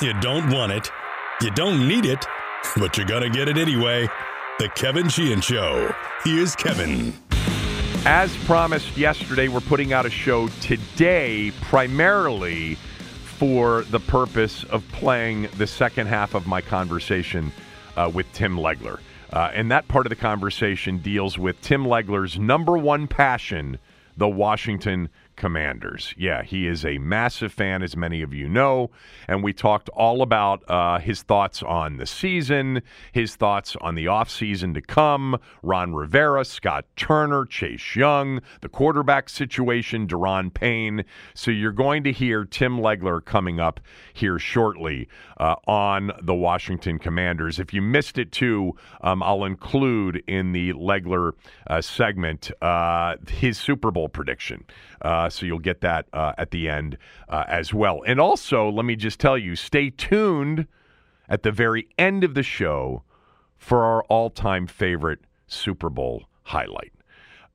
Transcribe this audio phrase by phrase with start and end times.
[0.00, 0.90] You don't want it.
[1.42, 2.24] You don't need it,
[2.76, 4.08] but you're going to get it anyway.
[4.58, 5.94] The Kevin Sheehan Show.
[6.24, 7.14] Here's Kevin.
[8.06, 12.76] As promised yesterday, we're putting out a show today primarily
[13.38, 17.52] for the purpose of playing the second half of my conversation
[17.96, 19.00] uh, with Tim Legler.
[19.32, 23.78] Uh, and that part of the conversation deals with Tim Legler's number one passion,
[24.16, 25.08] the Washington
[25.40, 26.12] Commanders.
[26.18, 28.90] Yeah, he is a massive fan, as many of you know.
[29.26, 34.04] And we talked all about uh, his thoughts on the season, his thoughts on the
[34.04, 41.06] offseason to come, Ron Rivera, Scott Turner, Chase Young, the quarterback situation, Daron Payne.
[41.32, 43.80] So you're going to hear Tim Legler coming up
[44.12, 47.58] here shortly uh, on the Washington Commanders.
[47.58, 51.32] If you missed it too, um, I'll include in the Legler
[51.66, 54.64] uh, segment uh, his Super Bowl prediction.
[55.02, 56.98] Uh, so you'll get that uh, at the end
[57.28, 58.02] uh, as well.
[58.06, 60.66] And also, let me just tell you stay tuned
[61.28, 63.02] at the very end of the show
[63.56, 66.92] for our all time favorite Super Bowl highlight.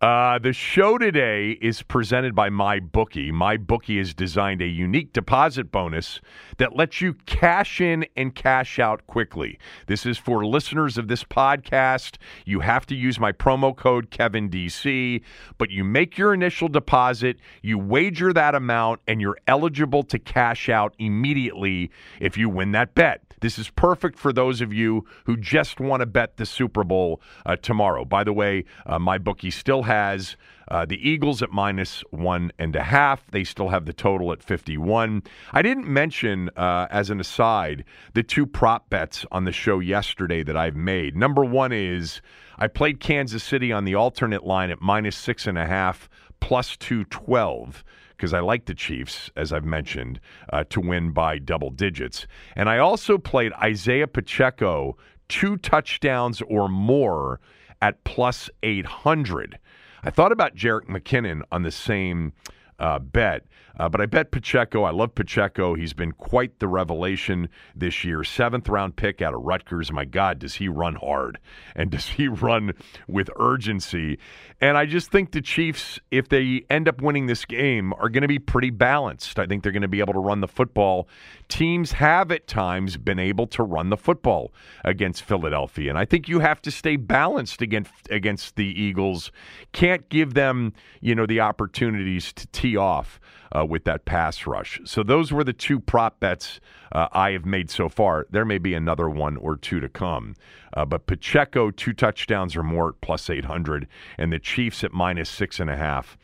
[0.01, 3.31] Uh, the show today is presented by MyBookie.
[3.31, 6.19] MyBookie has designed a unique deposit bonus
[6.57, 9.57] that lets you cash in and cash out quickly.
[9.87, 12.17] This is for listeners of this podcast.
[12.45, 15.21] You have to use my promo code KevinDC,
[15.57, 20.67] but you make your initial deposit, you wager that amount, and you're eligible to cash
[20.67, 21.89] out immediately
[22.19, 23.21] if you win that bet.
[23.41, 27.21] This is perfect for those of you who just want to bet the Super Bowl
[27.45, 28.05] uh, tomorrow.
[28.05, 30.35] By the way, uh, my bookie still has
[30.67, 33.25] uh, the Eagles at minus one and a half.
[33.31, 35.23] They still have the total at 51.
[35.53, 40.43] I didn't mention, uh, as an aside, the two prop bets on the show yesterday
[40.43, 41.15] that I've made.
[41.15, 42.21] Number one is
[42.57, 46.09] I played Kansas City on the alternate line at minus six and a half,
[46.39, 47.83] plus 212
[48.15, 50.21] because I like the Chiefs, as I've mentioned,
[50.51, 52.27] uh, to win by double digits.
[52.55, 54.95] And I also played Isaiah Pacheco
[55.27, 57.39] two touchdowns or more
[57.81, 59.59] at plus 800.
[60.05, 62.33] I thought about Jerick McKinnon on the same
[62.77, 63.45] uh, bet.
[63.77, 64.83] Uh, but I bet Pacheco.
[64.83, 65.75] I love Pacheco.
[65.75, 68.23] He's been quite the revelation this year.
[68.23, 69.91] Seventh round pick out of Rutgers.
[69.91, 71.39] My God, does he run hard
[71.75, 72.73] and does he run
[73.07, 74.19] with urgency?
[74.61, 78.21] And I just think the Chiefs, if they end up winning this game, are going
[78.21, 79.37] to be pretty balanced.
[79.37, 81.09] I think they're going to be able to run the football.
[81.49, 84.53] Teams have at times been able to run the football
[84.83, 89.31] against Philadelphia, and I think you have to stay balanced against against the Eagles.
[89.73, 93.19] Can't give them, you know, the opportunities to tee off
[93.55, 94.79] uh, with that pass rush.
[94.85, 96.59] So those were the two prop bets
[96.91, 98.25] uh, I have made so far.
[98.29, 100.35] There may be another one or two to come.
[100.73, 105.59] Uh, but Pacheco, two touchdowns or more, plus 800, and the Chiefs at minus six
[105.59, 106.17] and a half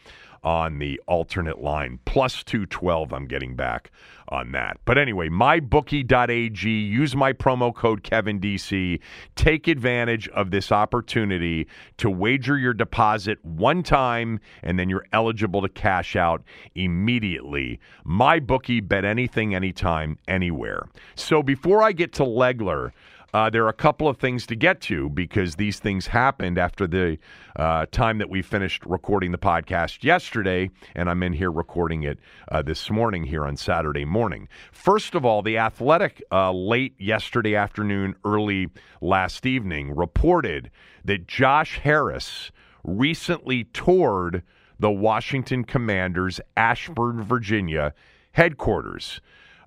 [0.43, 1.99] on the alternate line.
[2.05, 3.91] Plus 212, I'm getting back
[4.29, 4.77] on that.
[4.85, 8.99] But anyway, mybookie.ag, use my promo code KevinDC.
[9.35, 15.61] Take advantage of this opportunity to wager your deposit one time, and then you're eligible
[15.61, 16.43] to cash out
[16.75, 17.79] immediately.
[18.05, 20.87] MyBookie, bet anything, anytime, anywhere.
[21.15, 22.91] So before I get to Legler,
[23.33, 26.87] uh, there are a couple of things to get to because these things happened after
[26.87, 27.17] the
[27.55, 32.19] uh, time that we finished recording the podcast yesterday, and I'm in here recording it
[32.49, 34.47] uh, this morning here on Saturday morning.
[34.71, 38.69] First of all, The Athletic uh, late yesterday afternoon, early
[39.01, 40.69] last evening reported
[41.05, 42.51] that Josh Harris
[42.83, 44.43] recently toured
[44.79, 47.93] the Washington Commanders' Ashburn, Virginia
[48.33, 49.21] headquarters.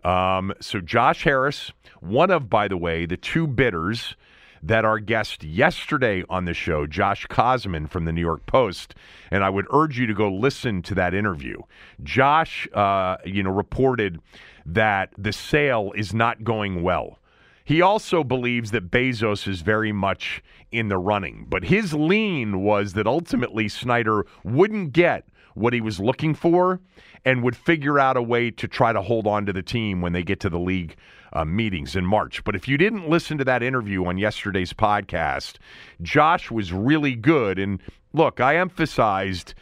[0.05, 4.17] Um, so Josh Harris, one of, by the way, the two bidders
[4.63, 8.95] that our guest yesterday on the show, Josh Kosman from the New York Post,
[9.31, 11.59] and I would urge you to go listen to that interview.
[12.03, 14.21] Josh, uh, you know, reported
[14.65, 17.19] that the sale is not going well.
[17.67, 22.93] He also believes that Bezos is very much in the running, but his lean was
[22.95, 26.81] that ultimately Snyder wouldn't get what he was looking for
[27.25, 30.13] and would figure out a way to try to hold on to the team when
[30.13, 30.97] they get to the league
[31.33, 32.45] uh, meetings in March.
[32.45, 35.55] But if you didn't listen to that interview on yesterday's podcast,
[36.03, 37.59] Josh was really good.
[37.59, 37.81] And
[38.13, 39.55] look, I emphasized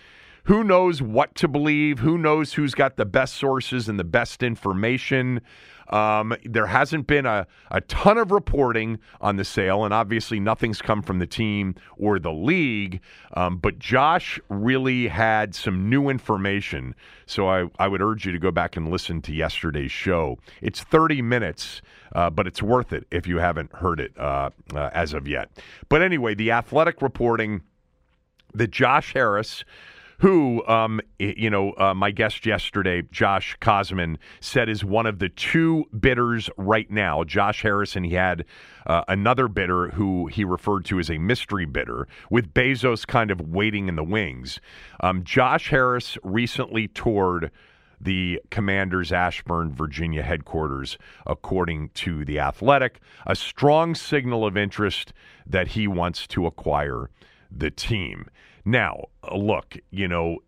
[0.45, 4.43] who knows what to believe, who knows who's got the best sources and the best
[4.43, 5.41] information.
[5.93, 10.81] Um, there hasn't been a, a ton of reporting on the sale, and obviously nothing's
[10.81, 13.01] come from the team or the league.
[13.35, 16.95] Um, but Josh really had some new information.
[17.27, 20.39] So I, I would urge you to go back and listen to yesterday's show.
[20.63, 21.83] It's 30 minutes,
[22.15, 25.51] uh, but it's worth it if you haven't heard it uh, uh, as of yet.
[25.91, 27.63] But anyway, the athletic reporting
[28.55, 29.65] that Josh Harris
[30.23, 35.29] who, um, you know, uh, my guest yesterday, Josh Kosman, said is one of the
[35.29, 37.25] two bidders right now.
[37.25, 38.45] Josh Harrison, he had
[38.87, 43.41] uh, another bidder who he referred to as a mystery bidder, with Bezos kind of
[43.49, 44.61] waiting in the wings.
[45.01, 47.51] Um, Josh Harris recently toured
[48.01, 55.13] the Commanders Ashburn, Virginia headquarters, according to The Athletic, a strong signal of interest
[55.45, 57.11] that he wants to acquire
[57.51, 58.27] the team.
[58.65, 60.39] Now, look, you know,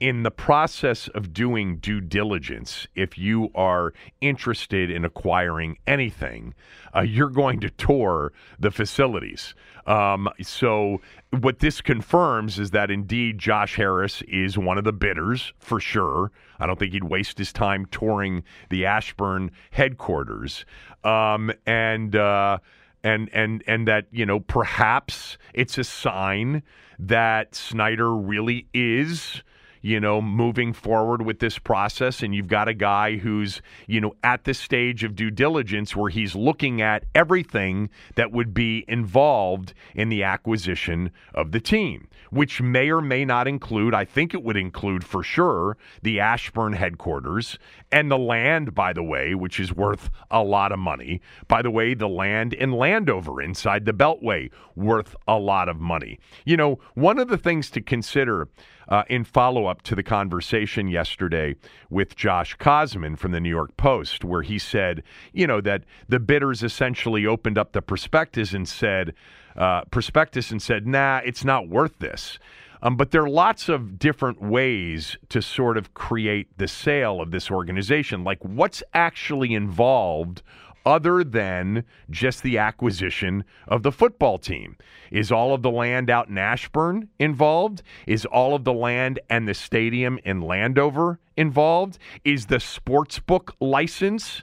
[0.00, 6.52] in the process of doing due diligence, if you are interested in acquiring anything,
[6.94, 9.54] uh, you're going to tour the facilities.
[9.86, 11.00] Um, so,
[11.40, 16.32] what this confirms is that indeed Josh Harris is one of the bidders for sure.
[16.58, 20.64] I don't think he'd waste his time touring the Ashburn headquarters.
[21.02, 22.58] Um, and, uh,
[23.04, 26.62] and and and that you know perhaps it's a sign
[26.98, 29.42] that Snyder really is
[29.84, 32.22] you know, moving forward with this process.
[32.22, 36.08] And you've got a guy who's, you know, at the stage of due diligence where
[36.08, 42.62] he's looking at everything that would be involved in the acquisition of the team, which
[42.62, 47.58] may or may not include, I think it would include for sure, the Ashburn headquarters
[47.92, 51.20] and the land, by the way, which is worth a lot of money.
[51.46, 56.18] By the way, the land in Landover inside the Beltway, worth a lot of money.
[56.46, 58.48] You know, one of the things to consider
[58.88, 61.56] uh, in follow up to the conversation yesterday
[61.90, 65.02] with Josh Kosman from the New York Post, where he said,
[65.32, 69.14] you know, that the bidders essentially opened up the prospectus and said,
[69.56, 72.38] uh, prospectus and said, nah, it's not worth this.
[72.82, 77.30] Um, but there are lots of different ways to sort of create the sale of
[77.30, 78.24] this organization.
[78.24, 80.42] Like, what's actually involved
[80.84, 84.76] other than just the acquisition of the football team?
[85.10, 87.82] Is all of the land out in Ashburn involved?
[88.06, 91.98] Is all of the land and the stadium in Landover involved?
[92.24, 94.42] Is the sports book license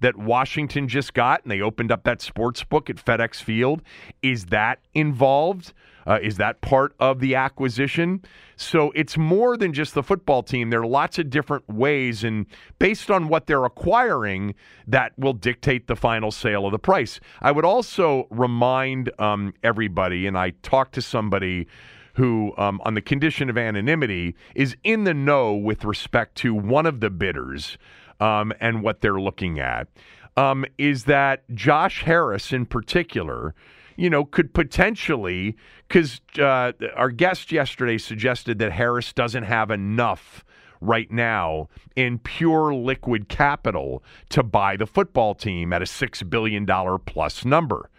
[0.00, 3.82] that Washington just got and they opened up that sports book at FedEx Field,
[4.22, 5.72] is that involved?
[6.06, 8.22] Uh, is that part of the acquisition?
[8.56, 10.70] So it's more than just the football team.
[10.70, 12.46] There are lots of different ways, and
[12.78, 14.54] based on what they're acquiring,
[14.86, 17.20] that will dictate the final sale of the price.
[17.40, 21.66] I would also remind um, everybody, and I talked to somebody
[22.14, 26.86] who, um, on the condition of anonymity, is in the know with respect to one
[26.86, 27.78] of the bidders
[28.20, 29.88] um, and what they're looking at,
[30.36, 33.54] um, is that Josh Harris, in particular,
[34.00, 35.54] you know, could potentially,
[35.86, 40.42] because uh, our guest yesterday suggested that Harris doesn't have enough
[40.80, 46.66] right now in pure liquid capital to buy the football team at a $6 billion
[47.04, 47.90] plus number.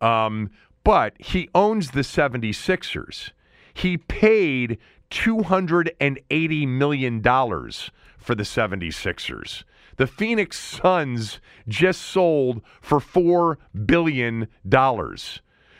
[0.00, 0.48] Um,
[0.82, 3.32] but he owns the 76ers.
[3.74, 4.78] He paid
[5.10, 9.64] $280 million for the 76ers.
[9.96, 14.48] The Phoenix Suns just sold for $4 billion.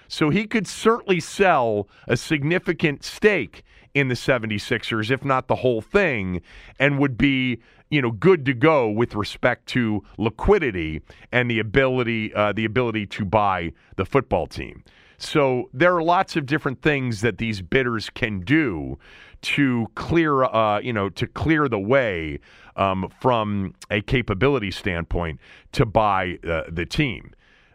[0.08, 5.80] So he could certainly sell a significant stake in the 76ers, if not the whole
[5.80, 6.42] thing,
[6.78, 12.34] and would be you know good to go with respect to liquidity and the ability
[12.34, 14.82] uh, the ability to buy the football team.
[15.24, 18.98] So there are lots of different things that these bidders can do
[19.42, 22.40] to clear uh, you know to clear the way
[22.76, 25.40] um, from a capability standpoint
[25.72, 27.32] to buy uh, the team.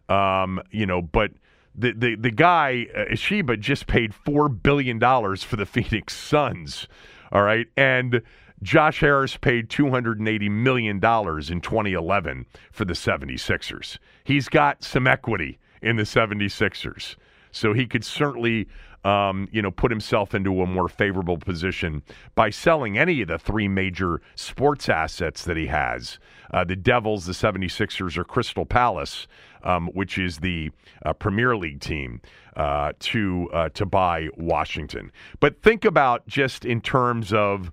[0.10, 1.32] Um, you know, but
[1.76, 6.88] the the the guy uh, Ishbia just paid four billion dollars for the Phoenix Suns.
[7.32, 8.22] All right, and
[8.62, 13.98] Josh Harris paid $280 million in 2011 for the 76ers.
[14.24, 17.16] He's got some equity in the 76ers.
[17.52, 18.68] So he could certainly
[19.04, 22.04] um, you know, put himself into a more favorable position
[22.36, 26.20] by selling any of the three major sports assets that he has
[26.52, 29.28] uh, the Devils, the 76ers, or Crystal Palace,
[29.64, 30.72] um, which is the
[31.06, 32.22] uh, Premier League team,
[32.56, 35.12] uh, to, uh, to buy Washington.
[35.40, 37.72] But think about just in terms of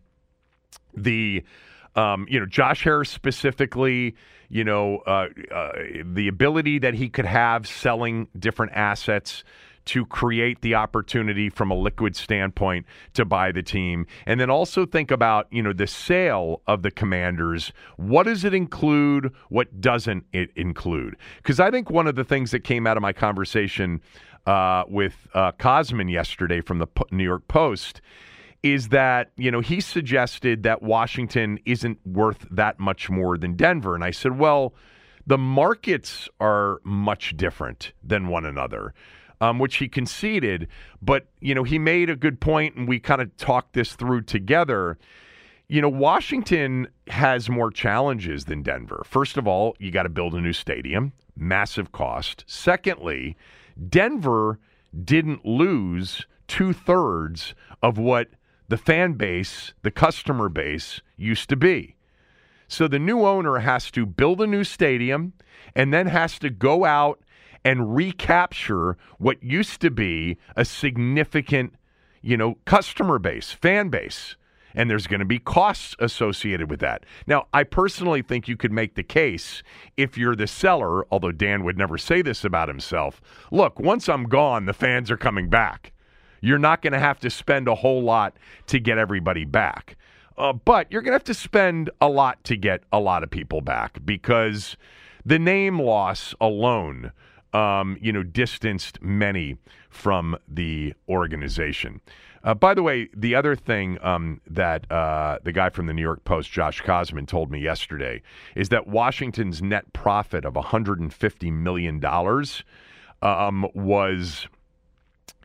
[0.94, 1.42] the.
[1.96, 4.14] Um, you know, Josh Harris specifically,
[4.48, 5.72] you know, uh, uh,
[6.04, 9.42] the ability that he could have selling different assets
[9.86, 12.84] to create the opportunity from a liquid standpoint
[13.14, 14.06] to buy the team.
[14.26, 17.72] And then also think about, you know, the sale of the commanders.
[17.96, 19.32] What does it include?
[19.48, 21.16] What doesn't it include?
[21.36, 24.02] Because I think one of the things that came out of my conversation
[24.46, 28.00] uh, with uh, Kosman yesterday from the New York Post
[28.72, 33.94] is that, you know, he suggested that Washington isn't worth that much more than Denver.
[33.94, 34.74] And I said, well,
[35.26, 38.94] the markets are much different than one another
[39.40, 40.68] um, which he conceded.
[41.02, 44.22] But, you know, he made a good point, and we kind of talked this through
[44.22, 44.98] together.
[45.68, 49.02] You know, Washington has more challenges than Denver.
[49.04, 52.44] First of all, you got to build a new stadium, massive cost.
[52.46, 53.36] Secondly,
[53.88, 54.58] Denver
[55.04, 58.28] didn't lose two thirds of what
[58.68, 61.96] the fan base, the customer base, used to be.
[62.68, 65.34] So the new owner has to build a new stadium
[65.74, 67.20] and then has to go out
[67.64, 71.74] and recapture what used to be a significant,
[72.22, 74.36] you know, customer base, fan base.
[74.74, 77.06] And there's going to be costs associated with that.
[77.26, 79.62] Now, I personally think you could make the case
[79.96, 83.22] if you're the seller, although Dan would never say this about himself.
[83.50, 85.92] Look, once I'm gone, the fans are coming back.
[86.46, 88.36] You're not going to have to spend a whole lot
[88.68, 89.96] to get everybody back.
[90.38, 93.30] Uh, but you're going to have to spend a lot to get a lot of
[93.30, 94.76] people back because
[95.24, 97.12] the name loss alone
[97.52, 99.56] um, you know, distanced many
[99.88, 102.00] from the organization.
[102.44, 106.02] Uh, by the way, the other thing um, that uh, the guy from the New
[106.02, 108.22] York Post, Josh Kosman, told me yesterday
[108.54, 112.04] is that Washington's net profit of $150 million
[113.22, 114.46] um, was,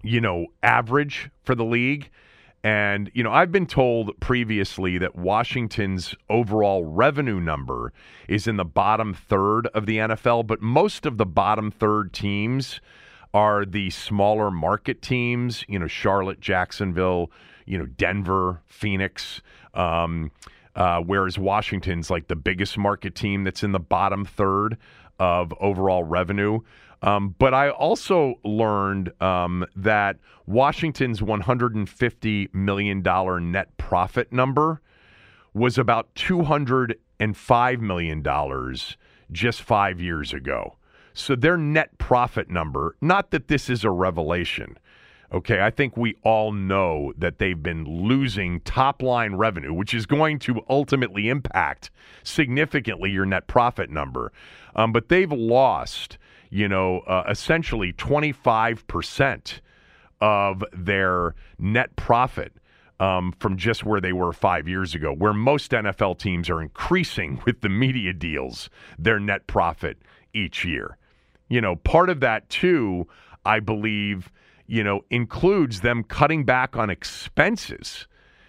[0.03, 2.09] you know, average for the league.
[2.63, 7.91] And, you know, I've been told previously that Washington's overall revenue number
[8.27, 12.79] is in the bottom third of the NFL, but most of the bottom third teams
[13.33, 17.31] are the smaller market teams, you know, Charlotte, Jacksonville,
[17.65, 19.41] you know, Denver, Phoenix.
[19.73, 20.31] Um,
[20.75, 24.77] uh, whereas Washington's like the biggest market team that's in the bottom third
[25.19, 26.59] of overall revenue.
[27.01, 34.81] Um, but I also learned um, that Washington's $150 million net profit number
[35.53, 38.75] was about $205 million
[39.31, 40.77] just five years ago.
[41.13, 44.77] So their net profit number, not that this is a revelation.
[45.33, 50.05] Okay, I think we all know that they've been losing top line revenue, which is
[50.05, 51.89] going to ultimately impact
[52.23, 54.33] significantly your net profit number.
[54.75, 56.17] Um, but they've lost
[56.51, 59.59] you know, uh, essentially 25%
[60.19, 62.53] of their net profit
[62.99, 67.41] um, from just where they were five years ago, where most NFL teams are increasing
[67.45, 69.97] with the media deals their net profit
[70.33, 70.97] each year.
[71.49, 73.07] You know, part of that, too,
[73.45, 74.31] I believe,
[74.67, 78.07] you know, includes them cutting back on expenses,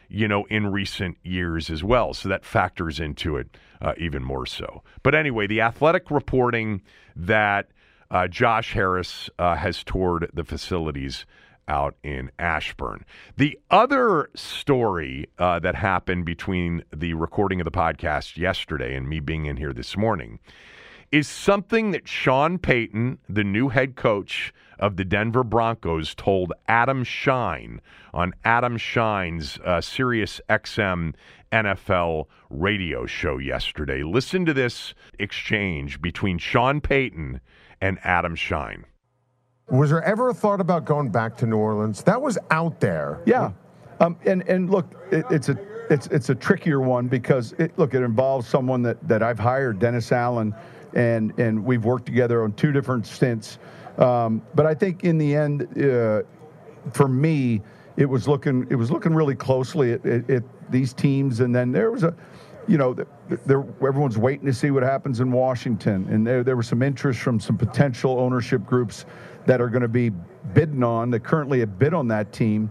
[0.08, 2.14] you know, in recent years as well.
[2.14, 4.82] So that factors into it uh, even more so.
[5.02, 6.82] But anyway, the athletic reporting
[7.16, 7.68] that
[8.12, 11.26] uh, Josh Harris uh, has toured the facilities
[11.66, 13.04] out in Ashburn.
[13.36, 19.20] The other story uh, that happened between the recording of the podcast yesterday and me
[19.20, 20.38] being in here this morning
[21.10, 27.04] is something that Sean Payton, the new head coach of the Denver Broncos, told Adam
[27.04, 27.80] Schein
[28.12, 31.14] on Adam Schein's uh, Sirius XM
[31.52, 34.02] NFL radio show yesterday.
[34.02, 37.40] Listen to this exchange between Sean Payton
[37.82, 38.86] and Adam Schein.
[39.68, 42.02] Was there ever a thought about going back to New Orleans?
[42.04, 43.20] That was out there.
[43.26, 43.52] Yeah,
[44.00, 45.58] um, and and look, it, it's a
[45.90, 49.78] it's it's a trickier one because it, look, it involves someone that, that I've hired,
[49.78, 50.54] Dennis Allen,
[50.94, 53.58] and and we've worked together on two different stints.
[53.98, 56.22] Um, but I think in the end, uh,
[56.92, 57.62] for me,
[57.96, 61.72] it was looking it was looking really closely at, at, at these teams, and then
[61.72, 62.14] there was a
[62.68, 62.96] you know,
[63.86, 67.40] everyone's waiting to see what happens in Washington, and there, there was some interest from
[67.40, 69.04] some potential ownership groups
[69.46, 70.10] that are going to be
[70.54, 72.70] bidding on that currently have bid on that team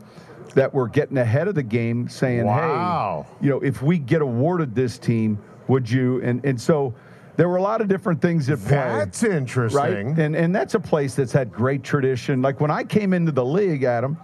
[0.56, 3.26] that were getting ahead of the game, saying, wow.
[3.28, 6.94] "Hey, you know, if we get awarded this team, would you?" And and so
[7.38, 8.70] there were a lot of different things at play.
[8.70, 9.32] That's right?
[9.32, 10.20] interesting.
[10.20, 12.42] And and that's a place that's had great tradition.
[12.42, 14.18] Like when I came into the league, Adam,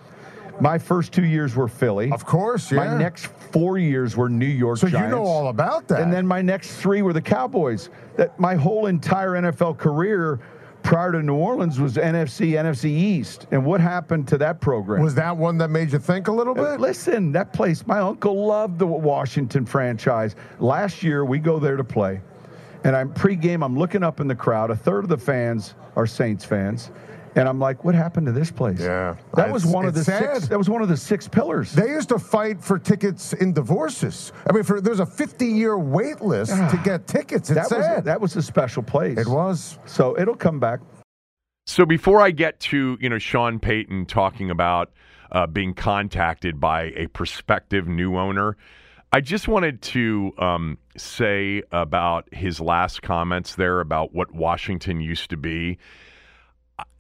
[0.60, 2.12] my first two years were Philly.
[2.12, 2.78] Of course, yeah.
[2.78, 5.10] My next four years were New York so Giants.
[5.10, 6.02] you know all about that.
[6.02, 7.90] And then my next three were the Cowboys.
[8.16, 10.40] That my whole entire NFL career
[10.84, 13.48] prior to New Orleans was NFC, NFC East.
[13.52, 15.02] And what happened to that program?
[15.02, 16.80] was that one that made you think a little bit?
[16.80, 20.36] Listen, that place, my uncle loved the Washington franchise.
[20.60, 22.22] Last year, we go there to play.
[22.84, 24.72] And I'm pregame, I'm looking up in the crowd.
[24.72, 26.92] A third of the fans are Saints fans.
[27.38, 28.80] And I'm like, what happened to this place?
[28.80, 29.16] Yeah.
[29.36, 30.50] That was one of the it's six sad.
[30.50, 31.72] that was one of the six pillars.
[31.72, 34.34] They used to fight for tickets in divorces.
[34.50, 37.52] I mean, for, there's a 50 year wait list to get tickets.
[37.52, 38.06] It's that was sad.
[38.06, 39.20] that was a special place.
[39.20, 39.78] it was.
[39.86, 40.80] So it'll come back.
[41.68, 44.92] So before I get to you know Sean Payton talking about
[45.32, 48.58] uh, being contacted by a prospective new owner,
[49.12, 55.30] I just wanted to um, say about his last comments there about what Washington used
[55.30, 55.78] to be.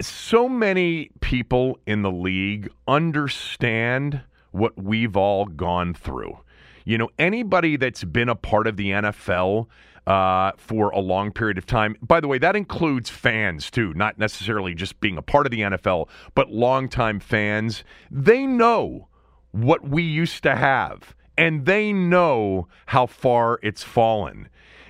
[0.01, 6.39] So many people in the league understand what we've all gone through.
[6.85, 9.67] You know, anybody that's been a part of the NFL
[10.07, 11.97] uh, for a long period of time.
[12.01, 15.59] By the way, that includes fans too, not necessarily just being a part of the
[15.59, 17.83] NFL, but longtime fans.
[18.09, 19.09] They know
[19.51, 24.47] what we used to have, and they know how far it's fallen.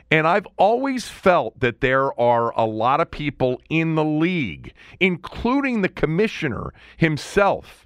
[0.09, 5.81] And I've always felt that there are a lot of people in the league, including
[5.81, 7.85] the commissioner himself,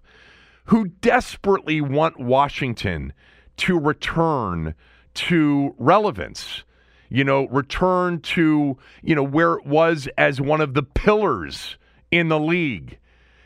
[0.66, 3.14] who desperately want Washington
[3.58, 4.76] to return
[5.16, 6.64] to relevance.
[7.10, 11.76] You know, return to, you know, where it was as one of the pillars
[12.10, 13.00] in the league.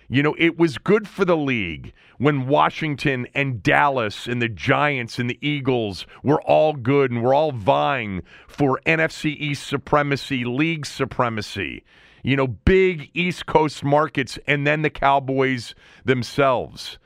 [0.08, 5.18] You know, it was good for the league when Washington and Dallas and the Giants
[5.18, 10.86] and the Eagles were all good and were all vying for NFC East supremacy, league
[10.86, 11.84] supremacy.
[12.24, 17.00] You know, big East Coast markets and then the Cowboys themselves.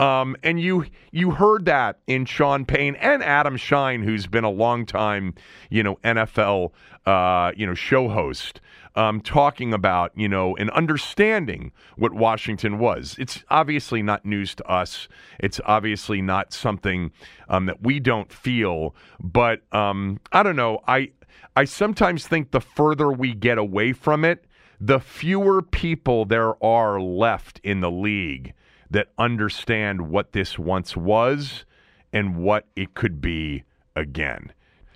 [0.00, 4.50] Um, and you you heard that in Sean Payton and Adam Schein, who's been a
[4.50, 5.34] long time,
[5.68, 6.72] you know, NFL,
[7.04, 8.62] uh, you know, show host,
[8.94, 13.14] um, talking about you know and understanding what Washington was.
[13.18, 15.06] It's obviously not news to us.
[15.38, 17.10] It's obviously not something
[17.50, 18.94] um, that we don't feel.
[19.22, 20.80] But um, I don't know.
[20.88, 21.10] I
[21.56, 24.46] I sometimes think the further we get away from it,
[24.80, 28.54] the fewer people there are left in the league
[28.90, 31.64] that understand what this once was
[32.12, 34.52] and what it could be again.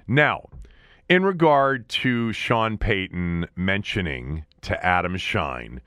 [0.06, 0.48] Now,
[1.08, 5.80] in regard to Sean Payton mentioning to Adam Schein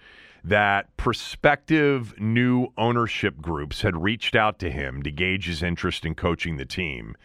[0.43, 6.15] that prospective new ownership groups had reached out to him to gauge his interest in
[6.15, 7.15] coaching the team,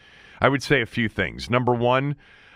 [0.41, 1.49] I would say a few things.
[1.49, 2.15] Number one,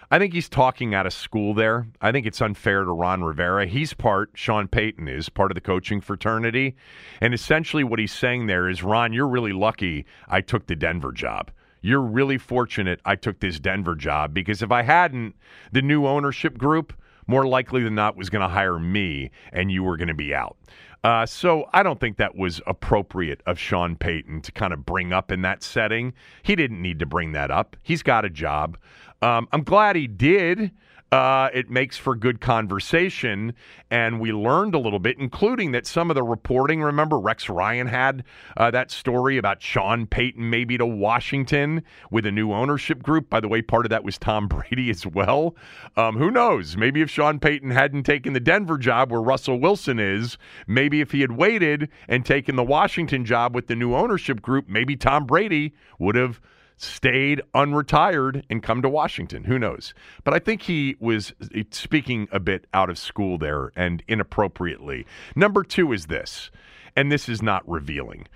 [0.10, 1.88] I think he's talking out of school there.
[2.00, 3.66] I think it's unfair to Ron Rivera.
[3.66, 6.78] He's part, Sean Payton is part of the coaching fraternity.
[7.20, 11.12] And essentially, what he's saying there is Ron, you're really lucky I took the Denver
[11.12, 11.52] job.
[11.82, 15.36] You're really fortunate I took this Denver job because if I hadn't,
[15.74, 16.94] the new ownership group,
[17.28, 20.34] more likely than not, was going to hire me and you were going to be
[20.34, 20.56] out.
[21.04, 25.14] Uh, so I don't think that was appropriate of Sean Payton to kind of bring
[25.14, 26.14] up in that setting.
[26.44, 27.78] He didn't need to bring that up.
[27.84, 28.78] He's got a job.
[29.22, 30.72] Um, I'm glad he did.
[31.10, 33.54] Uh, it makes for good conversation,
[33.90, 36.82] and we learned a little bit, including that some of the reporting.
[36.82, 38.26] Remember, Rex Ryan had
[38.58, 43.30] uh, that story about Sean Payton maybe to Washington with a new ownership group.
[43.30, 45.56] By the way, part of that was Tom Brady as well.
[45.96, 46.76] Um, who knows?
[46.76, 51.14] Maybe if Sean Payton hadn't taken the Denver job where Russell Wilson is, maybe if
[51.14, 55.26] he had waited and taken the Washington job with the new ownership group, maybe Tom
[55.26, 56.42] Brady would have
[56.78, 59.44] stayed unretired and come to Washington.
[59.46, 59.94] Who knows?
[60.24, 65.06] But I think he was eh, speaking a bit out of school there and inappropriately.
[65.36, 66.52] Number two is this,
[66.96, 68.28] and this is not revealing.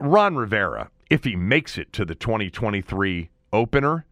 [0.00, 4.04] Ron Rivera, if he makes it to the 2023 opener,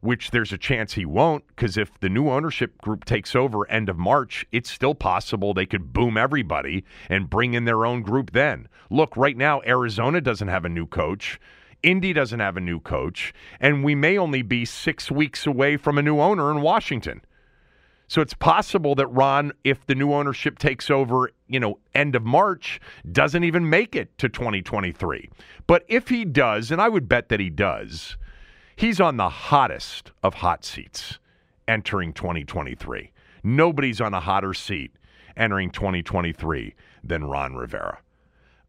[0.00, 3.88] which there's a chance he won't, because if the new ownership group takes over end
[3.88, 8.32] of March, it's still possible they could boom everybody and bring in their own group
[8.32, 8.66] then.
[8.88, 11.38] Look, right now, Arizona doesn't have a new coach.
[11.82, 15.98] Indy doesn't have a new coach, and we may only be six weeks away from
[15.98, 17.22] a new owner in Washington.
[18.10, 22.24] So it's possible that Ron, if the new ownership takes over, you know, end of
[22.24, 22.80] March,
[23.12, 25.30] doesn't even make it to 2023.
[25.68, 28.16] But if he does, and I would bet that he does,
[28.74, 31.20] he's on the hottest of hot seats
[31.68, 33.12] entering 2023.
[33.44, 34.90] Nobody's on a hotter seat
[35.36, 38.00] entering 2023 than Ron Rivera.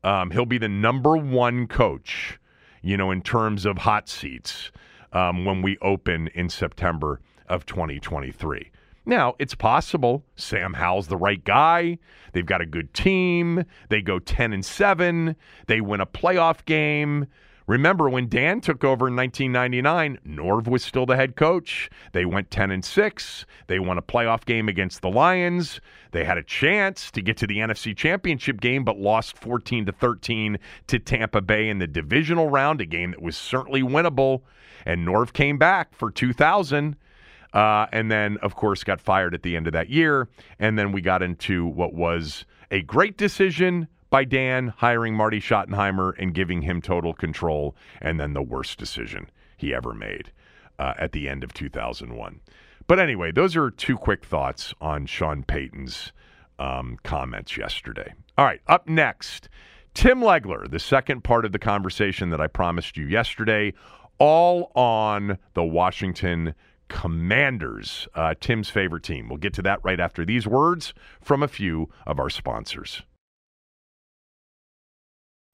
[0.04, 2.38] Um, he'll be the number one coach
[2.82, 4.72] you know, in terms of hot seats
[5.14, 8.72] um, when we open in September of 2023.
[9.06, 11.98] Now, it's possible Sam Howell's the right guy.
[12.34, 13.66] They've got a good team.
[13.90, 15.36] They go 10 and 7.
[15.68, 17.28] They win a playoff game.
[17.72, 21.90] Remember when Dan took over in 1999, Norv was still the head coach.
[22.12, 23.46] They went 10 and 6.
[23.68, 25.80] They won a playoff game against the Lions.
[26.12, 29.94] They had a chance to get to the NFC Championship game but lost 14 to
[29.94, 34.42] 13 to Tampa Bay in the divisional round, a game that was certainly winnable.
[34.86, 36.98] And Norv came back for 2000.
[37.54, 40.28] Uh, and then, of course, got fired at the end of that year.
[40.60, 46.14] And then we got into what was a great decision by Dan hiring Marty Schottenheimer
[46.20, 50.32] and giving him total control, and then the worst decision he ever made
[50.78, 52.42] uh, at the end of 2001.
[52.88, 56.12] But anyway, those are two quick thoughts on Sean Payton's
[56.60, 58.14] um, comments yesterday.
[58.38, 59.50] All right, up next,
[59.94, 63.74] Tim Legler, the second part of the conversation that I promised you yesterday,
[64.18, 66.54] all on the Washington
[66.90, 69.30] Commanders, uh, Tim's favorite team.
[69.30, 73.04] We'll get to that right after these words from a few of our sponsors.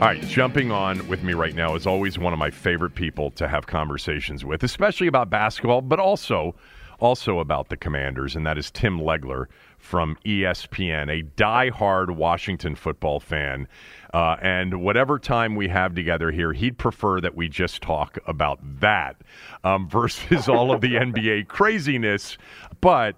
[0.00, 3.30] All right, jumping on with me right now is always one of my favorite people
[3.32, 6.54] to have conversations with, especially about basketball, but also
[7.00, 13.20] also about the Commanders, and that is Tim Legler from ESPN, a die-hard Washington football
[13.20, 13.68] fan.
[14.14, 18.58] Uh, and whatever time we have together here, he'd prefer that we just talk about
[18.80, 19.16] that
[19.64, 22.38] um, versus all of the NBA craziness.
[22.80, 23.16] But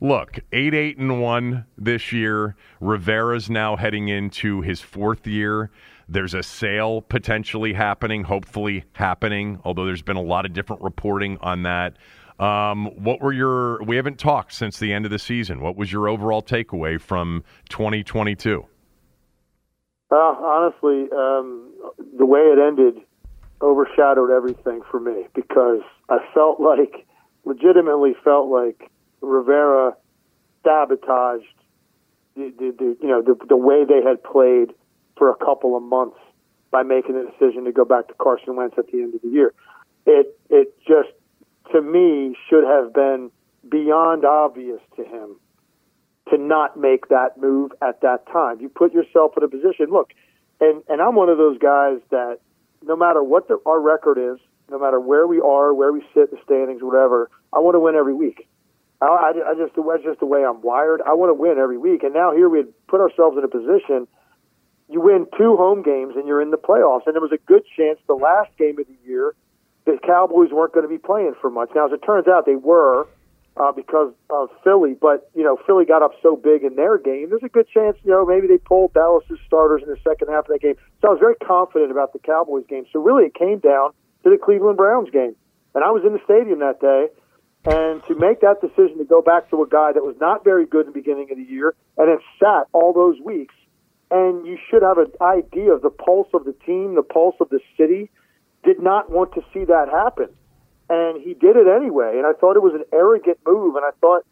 [0.00, 2.56] look, eight, eight, and one this year.
[2.80, 5.70] Rivera's now heading into his fourth year.
[6.08, 11.38] There's a sale potentially happening, hopefully happening, although there's been a lot of different reporting
[11.40, 11.96] on that.
[12.38, 15.60] Um, what were your, we haven't talked since the end of the season.
[15.60, 18.66] What was your overall takeaway from 2022?
[20.10, 21.72] Uh, honestly, um,
[22.18, 23.02] the way it ended
[23.62, 27.06] overshadowed everything for me because I felt like,
[27.44, 28.90] legitimately felt like
[29.20, 29.96] Rivera
[30.64, 31.44] sabotaged
[32.36, 34.74] the, the, the you know the, the way they had played
[35.16, 36.18] for a couple of months
[36.70, 39.28] by making the decision to go back to Carson Wentz at the end of the
[39.28, 39.52] year.
[40.06, 41.10] It it just
[41.72, 43.30] to me should have been
[43.68, 45.36] beyond obvious to him
[46.30, 48.60] to not make that move at that time.
[48.60, 49.86] You put yourself in a position.
[49.90, 50.12] Look,
[50.60, 52.38] and and I'm one of those guys that
[52.82, 54.38] no matter what the, our record is,
[54.70, 57.80] no matter where we are, where we sit in the standings, whatever, I want to
[57.80, 58.48] win every week.
[59.00, 61.02] I, I, I just that's just the way I'm wired.
[61.06, 63.48] I want to win every week, and now here we had put ourselves in a
[63.48, 64.08] position
[64.88, 67.06] you win two home games and you're in the playoffs.
[67.06, 69.34] And there was a good chance the last game of the year
[69.84, 71.70] the Cowboys weren't going to be playing for much.
[71.74, 73.06] Now, as it turns out, they were
[73.56, 74.94] uh, because of Philly.
[74.98, 77.30] But you know, Philly got up so big in their game.
[77.30, 80.46] There's a good chance, you know, maybe they pulled Dallas's starters in the second half
[80.46, 80.76] of that game.
[81.00, 82.86] So I was very confident about the Cowboys game.
[82.92, 83.92] So really, it came down
[84.24, 85.36] to the Cleveland Browns game,
[85.74, 87.08] and I was in the stadium that day.
[87.66, 90.66] And to make that decision to go back to a guy that was not very
[90.66, 93.54] good in the beginning of the year and then sat all those weeks
[94.10, 97.48] and you should have an idea of the pulse of the team, the pulse of
[97.48, 98.10] the city.
[98.62, 100.28] Did not want to see that happen,
[100.88, 102.16] and he did it anyway.
[102.16, 103.76] And I thought it was an arrogant move.
[103.76, 104.24] And I thought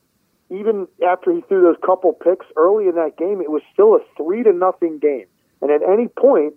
[0.48, 4.00] even after he threw those couple picks early in that game, it was still a
[4.16, 5.26] three to nothing game.
[5.60, 6.54] And at any point,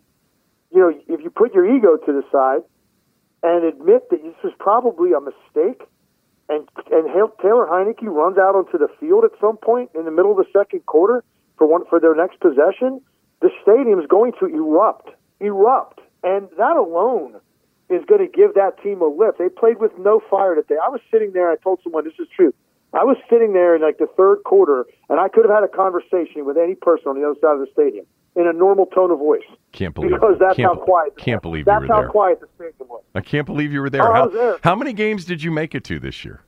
[0.72, 2.64] you know, if you put your ego to the side
[3.44, 5.82] and admit that this was probably a mistake,
[6.50, 7.08] and and
[7.42, 10.52] Taylor Heinicke runs out onto the field at some point in the middle of the
[10.54, 11.24] second quarter
[11.58, 13.02] for one for their next possession,
[13.42, 17.36] the stadium is going to erupt, erupt, and that alone
[17.90, 19.38] is going to give that team a lift.
[19.38, 20.76] They played with no fire today.
[20.84, 21.52] I was sitting there.
[21.52, 22.54] I told someone this is true.
[22.94, 25.68] I was sitting there in like the third quarter, and I could have had a
[25.68, 29.12] conversation with any person on the other side of the stadium in a normal tone
[29.12, 29.44] of voice.
[29.72, 31.18] Can't believe because that's how quiet.
[31.18, 32.10] Can't believe that's you were how there.
[32.10, 33.04] quiet the stadium was.
[33.14, 34.08] I can't believe you were there.
[34.08, 34.60] Oh, how, there.
[34.64, 36.42] how many games did you make it to this year?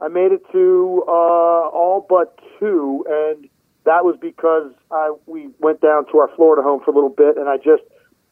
[0.00, 3.48] I made it to uh, all but two, and
[3.84, 7.36] that was because I we went down to our Florida home for a little bit,
[7.36, 7.82] and I just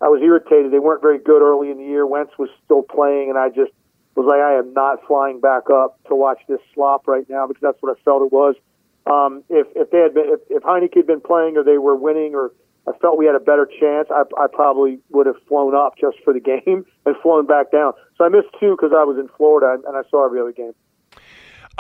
[0.00, 0.72] I was irritated.
[0.72, 2.06] They weren't very good early in the year.
[2.06, 3.72] Wentz was still playing, and I just
[4.14, 7.62] was like, I am not flying back up to watch this slop right now because
[7.62, 8.54] that's what I felt it was.
[9.06, 11.96] Um, if if they had been if, if Heinicke had been playing or they were
[11.96, 12.52] winning or
[12.86, 16.18] I felt we had a better chance, I, I probably would have flown up just
[16.24, 17.92] for the game and flown back down.
[18.16, 20.52] So I missed two because I was in Florida and, and I saw every other
[20.52, 20.72] game.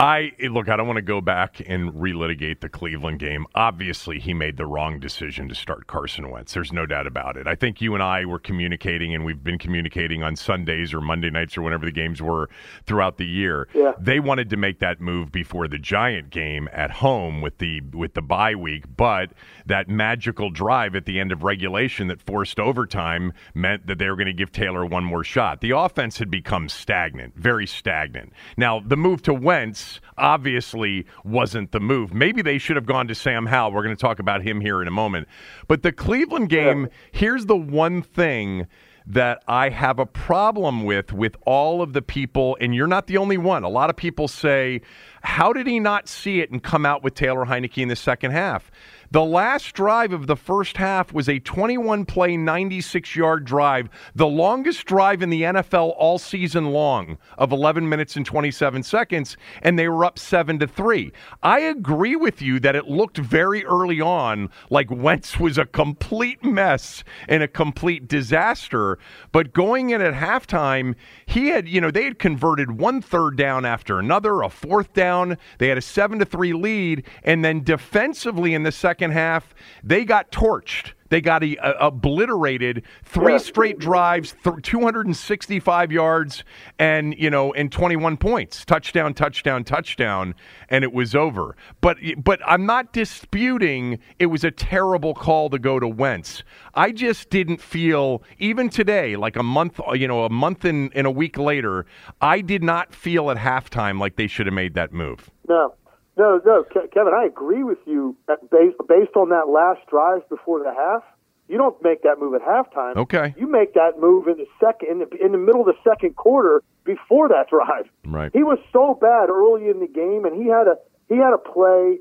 [0.00, 0.70] I look.
[0.70, 3.44] I don't want to go back and relitigate the Cleveland game.
[3.54, 6.54] Obviously, he made the wrong decision to start Carson Wentz.
[6.54, 7.46] There's no doubt about it.
[7.46, 11.28] I think you and I were communicating, and we've been communicating on Sundays or Monday
[11.28, 12.48] nights or whenever the games were
[12.86, 13.68] throughout the year.
[13.74, 13.92] Yeah.
[14.00, 18.14] They wanted to make that move before the Giant game at home with the with
[18.14, 19.32] the bye week, but
[19.66, 24.16] that magical drive at the end of regulation that forced overtime meant that they were
[24.16, 25.60] going to give Taylor one more shot.
[25.60, 28.32] The offense had become stagnant, very stagnant.
[28.56, 32.12] Now the move to Wentz obviously wasn't the move.
[32.14, 33.72] Maybe they should have gone to Sam Howell.
[33.72, 35.26] We're going to talk about him here in a moment.
[35.66, 38.66] But the Cleveland game, here's the one thing
[39.06, 43.16] that I have a problem with with all of the people and you're not the
[43.16, 43.64] only one.
[43.64, 44.82] A lot of people say,
[45.22, 48.30] "How did he not see it and come out with Taylor Heinicke in the second
[48.32, 48.70] half?"
[49.12, 54.28] The last drive of the first half was a 21 play, 96 yard drive, the
[54.28, 59.76] longest drive in the NFL all season long of 11 minutes and 27 seconds, and
[59.76, 61.10] they were up 7 to 3.
[61.42, 66.44] I agree with you that it looked very early on like Wentz was a complete
[66.44, 68.96] mess and a complete disaster,
[69.32, 70.94] but going in at halftime,
[71.26, 75.36] he had, you know, they had converted one third down after another, a fourth down,
[75.58, 80.04] they had a 7 to 3 lead, and then defensively in the second half, they
[80.04, 80.92] got torched.
[81.10, 82.84] They got a, a- obliterated.
[83.02, 86.44] Three straight drives, th- 265 yards,
[86.78, 88.64] and you know, and 21 points.
[88.64, 90.34] Touchdown, touchdown, touchdown,
[90.68, 91.56] and it was over.
[91.80, 96.44] But but I'm not disputing it was a terrible call to go to Wentz.
[96.74, 101.08] I just didn't feel even today, like a month, you know, a month and, and
[101.08, 101.86] a week later,
[102.20, 105.28] I did not feel at halftime like they should have made that move.
[105.48, 105.74] No,
[106.20, 107.12] no, no, Ke- Kevin.
[107.14, 108.16] I agree with you.
[108.50, 111.02] Based based on that last drive before the half,
[111.48, 112.96] you don't make that move at halftime.
[112.96, 113.34] Okay.
[113.38, 116.16] You make that move in the second, in the, in the middle of the second
[116.16, 117.86] quarter before that drive.
[118.06, 118.30] Right.
[118.32, 120.76] He was so bad early in the game, and he had a
[121.08, 121.98] he had a play.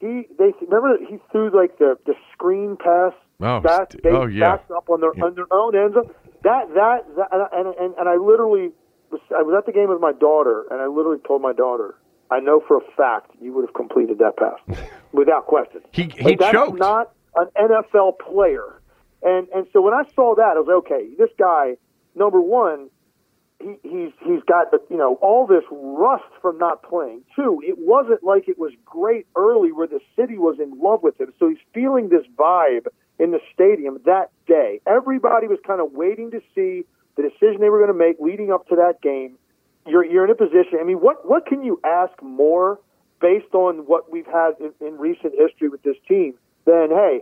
[0.00, 3.90] He they remember he threw like the the screen pass Oh, back.
[4.02, 4.56] They oh, yeah.
[4.56, 6.10] backed up on their on their own end zone.
[6.44, 8.70] That that, that and, and and I literally
[9.10, 11.94] was I was at the game with my daughter, and I literally told my daughter,
[12.30, 14.78] I know for a fact you would have completed that pass
[15.12, 15.80] without question.
[15.92, 16.78] He- he Like, choked.
[16.78, 18.80] not an NFL player,
[19.22, 21.08] and and so when I saw that, I was like, okay.
[21.18, 21.76] This guy,
[22.14, 22.90] number one,
[23.60, 27.22] he, he's he's got the, you know all this rust from not playing.
[27.36, 31.20] Two, it wasn't like it was great early where the city was in love with
[31.20, 31.32] him.
[31.38, 32.86] So he's feeling this vibe
[33.18, 34.80] in the stadium that day.
[34.86, 36.84] Everybody was kind of waiting to see
[37.16, 39.36] the decision they were going to make leading up to that game.
[39.90, 40.78] You're you're in a position.
[40.80, 42.78] I mean, what what can you ask more
[43.20, 47.20] based on what we've had in, in recent history with this team than hey,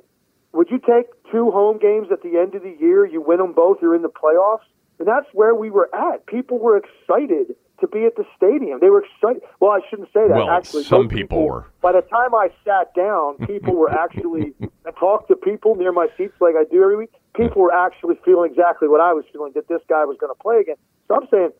[0.52, 3.06] would you take two home games at the end of the year?
[3.06, 3.78] You win them both.
[3.82, 4.66] You're in the playoffs.
[4.98, 6.26] And that's where we were at.
[6.26, 8.80] People were excited to be at the stadium.
[8.80, 9.42] They were excited.
[9.60, 10.34] Well, I shouldn't say that.
[10.34, 11.66] Well, actually, some most people were.
[11.80, 14.54] By the time I sat down, people were actually.
[14.86, 17.12] I talked to people near my seats like I do every week.
[17.36, 20.42] People were actually feeling exactly what I was feeling that this guy was going to
[20.42, 20.76] play again.
[21.06, 21.50] So I'm saying,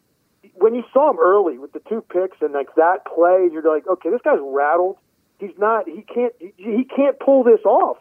[0.61, 3.87] when you saw him early with the two picks and like that play, you're like,
[3.87, 4.97] okay, this guy's rattled.
[5.39, 5.89] He's not.
[5.89, 6.33] He can't.
[6.39, 7.99] He, he can't pull this off.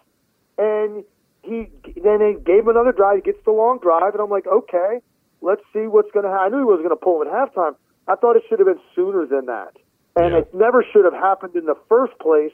[0.57, 1.03] And
[1.43, 1.69] he
[2.01, 3.17] then they gave him another drive.
[3.17, 4.99] He gets the long drive, and I'm like, okay,
[5.41, 6.45] let's see what's going to happen.
[6.45, 7.75] I knew he wasn't going to pull him at halftime.
[8.07, 9.73] I thought it should have been sooner than that,
[10.15, 10.39] and Yeah.
[10.39, 12.53] it never should have happened in the first place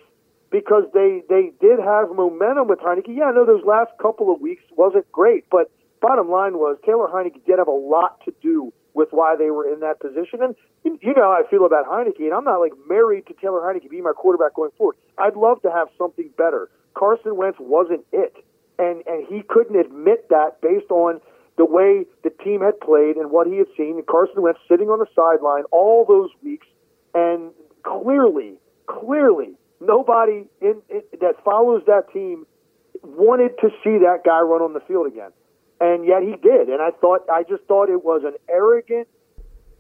[0.52, 3.08] because they they did have momentum with Heinicke.
[3.16, 7.08] Yeah, I know those last couple of weeks wasn't great, but bottom line was Taylor
[7.08, 10.42] Heinicke did have a lot to do with why they were in that position.
[10.42, 13.62] And you know how I feel about Heinicke, and I'm not like married to Taylor
[13.62, 14.96] Heinicke being my quarterback going forward.
[15.18, 16.70] I'd love to have something better.
[16.94, 18.36] Carson Wentz wasn't it,
[18.78, 21.22] and and he couldn't admit that based on
[21.58, 23.96] the way the team had played and what he had seen.
[23.98, 26.68] And Carson Wentz sitting on the sideline all those weeks,
[27.14, 27.52] and
[27.84, 28.56] clearly,
[28.88, 32.46] clearly, nobody in, in that follows that team
[33.04, 35.32] wanted to see that guy run on the field again,
[35.84, 36.70] and yet he did.
[36.70, 39.10] And I thought, I just thought it was an arrogant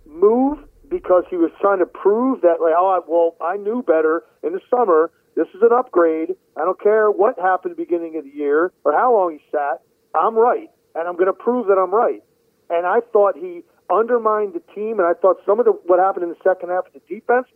[0.05, 4.51] move because he was trying to prove that, like, oh, well, I knew better in
[4.51, 5.11] the summer.
[5.35, 6.35] This is an upgrade.
[6.57, 9.79] I don't care what happened beginning of the year or how long he sat.
[10.13, 12.21] I'm right, and I'm going to prove that I'm right.
[12.69, 16.23] And I thought he undermined the team, and I thought some of the what happened
[16.23, 17.47] in the second half of the defense,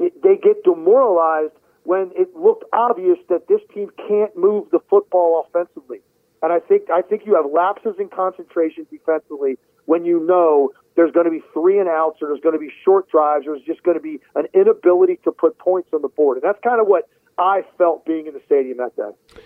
[0.00, 1.52] it, they get demoralized
[1.84, 6.00] when it looked obvious that this team can't move the football offensively.
[6.42, 11.12] And I think I think you have lapses in concentration defensively when you know there's
[11.12, 13.66] going to be three and outs or there's going to be short drives or there's
[13.66, 16.36] just going to be an inability to put points on the board.
[16.36, 19.40] And that's kind of what I felt being in the stadium that day.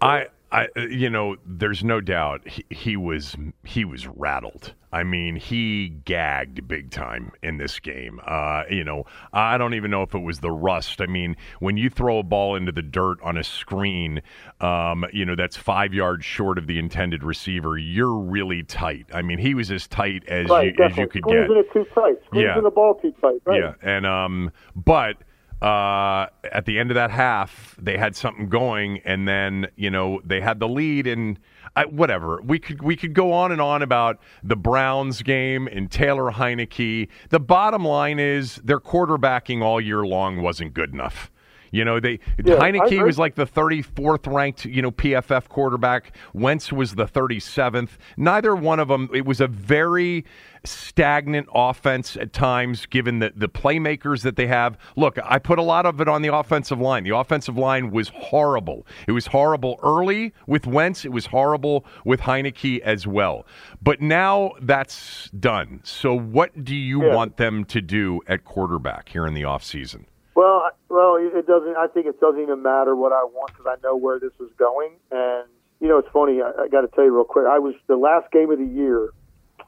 [0.00, 3.34] I I, you know, there's no doubt he, he, was
[3.64, 4.74] he was rattled.
[4.92, 8.20] I mean, he gagged big time in this game.
[8.26, 11.00] Uh, you know, I don't even know if it was the rust.
[11.00, 14.20] I mean, when you throw a ball into the dirt on a screen,
[14.60, 17.78] um, you know that's five yards short of the intended receiver.
[17.78, 19.06] You're really tight.
[19.14, 21.56] I mean, he was as tight as right, you as you could Squeezing get.
[21.56, 22.16] it too tight.
[22.26, 22.60] Squeezing Yeah.
[22.60, 23.40] the ball too tight.
[23.46, 23.60] Right.
[23.60, 25.16] Yeah, and um, but
[25.62, 30.20] uh, at the end of that half, they had something going, and then you know
[30.24, 31.38] they had the lead, and
[31.76, 35.88] I, whatever we could we could go on and on about the Browns game and
[35.88, 37.08] Taylor Heinicke.
[37.30, 41.30] The bottom line is their quarterbacking all year long wasn't good enough.
[41.72, 46.14] You know, they Yeah, I Heinicke was like the 34th ranked, you know, PFF quarterback.
[46.34, 47.90] Wentz was the 37th.
[48.18, 49.08] Neither one of them.
[49.14, 50.26] It was a very
[50.64, 54.76] stagnant offense at times, given the the playmakers that they have.
[54.96, 57.04] Look, I put a lot of it on the offensive line.
[57.04, 58.86] The offensive line was horrible.
[59.06, 61.04] It was horrible early with Wentz.
[61.04, 63.46] It was horrible with Heinicke as well.
[63.82, 65.80] But now that's done.
[65.82, 67.14] So, what do you Yeah.
[67.14, 70.04] want them to do at quarterback here in the offseason?
[70.34, 71.76] Well, I- well, it doesn't.
[71.76, 74.50] I think it doesn't even matter what I want because I know where this is
[74.58, 74.92] going.
[75.10, 75.44] And
[75.80, 76.40] you know, it's funny.
[76.40, 77.44] I, I got to tell you real quick.
[77.44, 79.08] I was the last game of the year.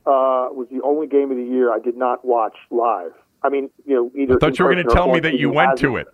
[0.06, 3.12] Uh, was the only game of the year I did not watch live.
[3.42, 4.34] I mean, you know, either.
[4.34, 6.08] I thought you were going to tell me that you went to it.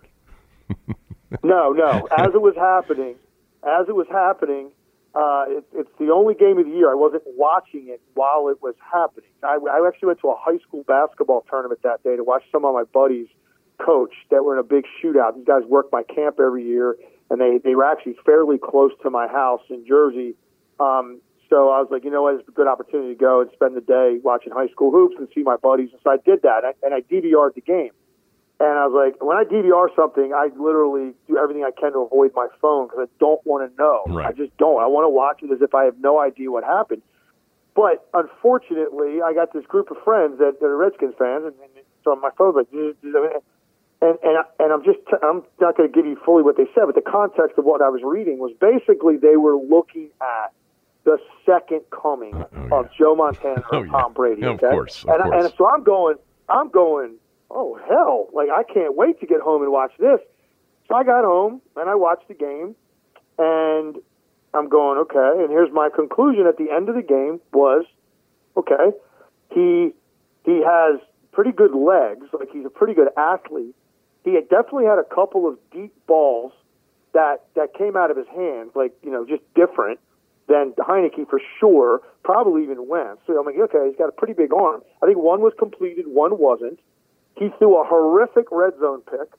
[1.43, 2.07] No, no.
[2.17, 3.15] As it was happening,
[3.63, 4.71] as it was happening,
[5.13, 8.61] uh, it, it's the only game of the year I wasn't watching it while it
[8.61, 9.29] was happening.
[9.43, 12.65] I, I actually went to a high school basketball tournament that day to watch some
[12.65, 13.27] of my buddies
[13.77, 15.35] coach that were in a big shootout.
[15.35, 16.95] These guys work my camp every year,
[17.29, 20.35] and they they were actually fairly close to my house in Jersey.
[20.79, 23.51] Um, so I was like, you know what, it's a good opportunity to go and
[23.51, 25.89] spend the day watching high school hoops and see my buddies.
[25.91, 27.91] And so I did that, and I, and I DVR'd the game.
[28.61, 32.07] And I was like, when I DVR something, I literally do everything I can to
[32.07, 34.05] avoid my phone because I don't want to know.
[34.07, 34.27] Right.
[34.27, 34.79] I just don't.
[34.79, 37.01] I want to watch it as if I have no idea what happened.
[37.75, 41.83] But unfortunately, I got this group of friends that, that are Redskins fans, and, and
[42.05, 42.95] so my phone's like, and
[44.01, 46.95] and and I'm just I'm not going to give you fully what they said, but
[46.95, 50.53] the context of what I was reading was basically they were looking at
[51.03, 53.91] the second coming uh, Oh, of Joe Montana Oh, and yeah.
[53.91, 54.43] Tom Brady.
[54.43, 55.45] Of course, of and, course.
[55.45, 56.15] and so I'm going,
[56.49, 57.15] I'm going.
[57.49, 58.27] Oh hell!
[58.33, 60.19] Like I can't wait to get home and watch this.
[60.87, 62.75] So I got home and I watched the game,
[63.37, 63.97] and
[64.53, 65.41] I'm going okay.
[65.43, 67.85] And here's my conclusion at the end of the game was,
[68.55, 68.91] okay,
[69.53, 69.91] he
[70.45, 70.99] he has
[71.33, 72.27] pretty good legs.
[72.31, 73.75] Like he's a pretty good athlete.
[74.23, 76.53] He had definitely had a couple of deep balls
[77.13, 79.99] that that came out of his hands, like you know, just different
[80.51, 82.01] than Heinicke for sure.
[82.23, 83.21] Probably even Wentz.
[83.25, 84.81] So I'm like, okay, he's got a pretty big arm.
[85.01, 86.79] I think one was completed, one wasn't.
[87.37, 89.29] He threw a horrific red zone pick.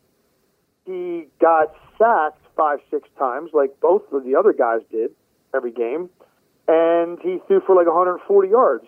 [0.87, 5.11] He got sacked five, six times, like both of the other guys did
[5.55, 6.09] every game,
[6.67, 8.87] and he threw for like 140 yards.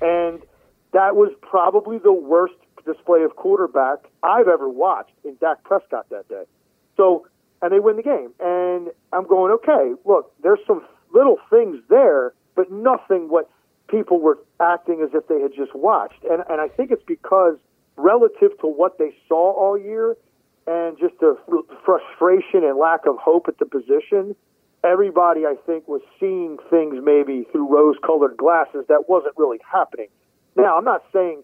[0.00, 0.40] And
[0.92, 6.28] that was probably the worst display of quarterback I've ever watched in Dak Prescott that
[6.28, 6.44] day.
[6.96, 7.26] So,
[7.62, 8.32] and they win the game.
[8.40, 13.50] And I'm going, okay, look, there's some little things there, but nothing what
[13.88, 16.24] people were acting as if they had just watched.
[16.24, 17.56] And, and I think it's because
[17.96, 20.16] relative to what they saw all year
[20.66, 24.34] and just the fr- frustration and lack of hope at the position,
[24.82, 30.08] everybody, I think, was seeing things maybe through rose colored glasses that wasn't really happening.
[30.56, 31.42] Now, I'm not saying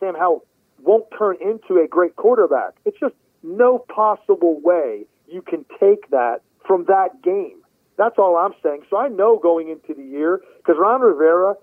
[0.00, 0.44] Sam Howell
[0.82, 2.74] won't turn into a great quarterback.
[2.84, 7.58] It's just no possible way you can take that from that game.
[7.96, 8.82] That's all I'm saying.
[8.90, 11.54] So I know going into the year, because Ron Rivera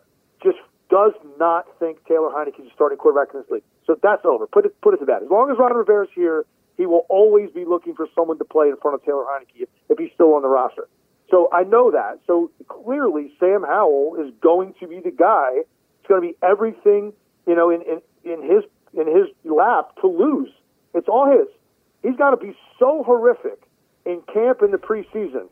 [0.44, 0.58] just
[0.89, 3.63] does not think Taylor Heinicke is a starting quarterback in this league.
[3.86, 4.48] So that's over.
[4.48, 5.24] Put it put it to bed.
[5.24, 6.46] As long as Ron Rivera's here,
[6.78, 9.70] he will always be looking for someone to play in front of Taylor Heinicke if,
[9.89, 10.88] if he's still on the roster.
[11.30, 12.19] So I know that.
[12.27, 15.63] So clearly, Sam Howell is going to be the guy.
[16.00, 17.13] It's going to be everything
[17.48, 18.63] you know in, in in his
[18.94, 20.50] in his lap to lose.
[20.94, 21.48] It's all his.
[22.04, 23.62] He's got to be so horrific
[24.06, 25.48] in camp in the preseason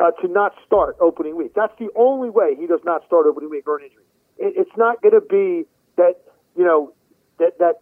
[0.00, 1.52] uh, to not start opening week.
[1.54, 4.04] That's the only way he does not start opening week or an injury.
[4.38, 6.20] It, it's not going to be that
[6.56, 6.92] you know
[7.38, 7.80] that that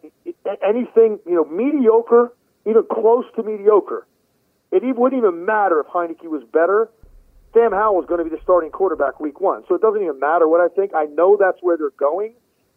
[0.62, 2.32] anything you know mediocre,
[2.64, 4.06] even close to mediocre,
[4.70, 6.90] it even, wouldn't even matter if Heinicke was better.
[7.54, 10.20] Sam Howell was going to be the starting quarterback week one, so it doesn't even
[10.20, 10.94] matter what I think.
[10.94, 12.34] I know that's where they're going,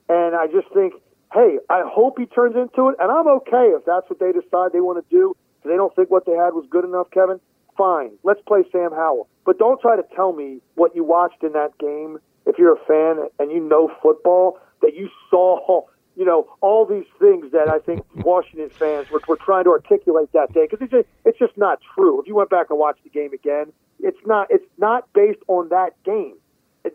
[0.07, 0.93] and I just think,
[1.33, 4.71] hey, I hope he turns into it, and I'm okay if that's what they decide
[4.71, 5.35] they want to do.
[5.63, 7.41] If they don't think what they had was good enough, Kevin.
[7.79, 11.53] Fine, let's play Sam Howell, but don't try to tell me what you watched in
[11.53, 12.19] that game.
[12.45, 15.85] If you're a fan and you know football, that you saw
[16.19, 20.29] you know, all these things that I think Washington fans were, were trying to articulate
[20.33, 22.19] that day because it's just, it's just not true.
[22.19, 23.71] If you went back and watched the game again,
[24.01, 26.35] it's not it's not based on that game.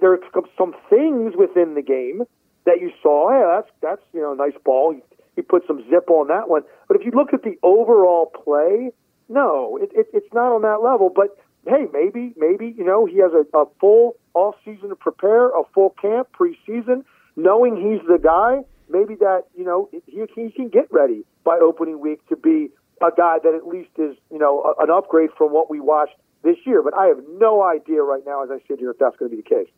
[0.00, 0.20] There are
[0.58, 2.24] some things within the game
[2.66, 3.30] that you saw.
[3.30, 4.92] Hey, that's that's you know nice ball.
[4.92, 5.00] He,
[5.36, 6.62] he put some zip on that one.
[6.86, 8.90] But if you look at the overall play,
[9.28, 11.10] no, it, it, it's not on that level.
[11.14, 15.48] But hey, maybe maybe you know he has a, a full off season to prepare,
[15.48, 17.04] a full camp preseason,
[17.36, 22.00] knowing he's the guy maybe that you know he, he can get ready by opening
[22.00, 22.68] week to be
[23.00, 26.16] a guy that at least is you know a, an upgrade from what we watched
[26.42, 26.82] this year.
[26.82, 29.36] But I have no idea right now, as I sit here, if that's going to
[29.36, 29.68] be the case.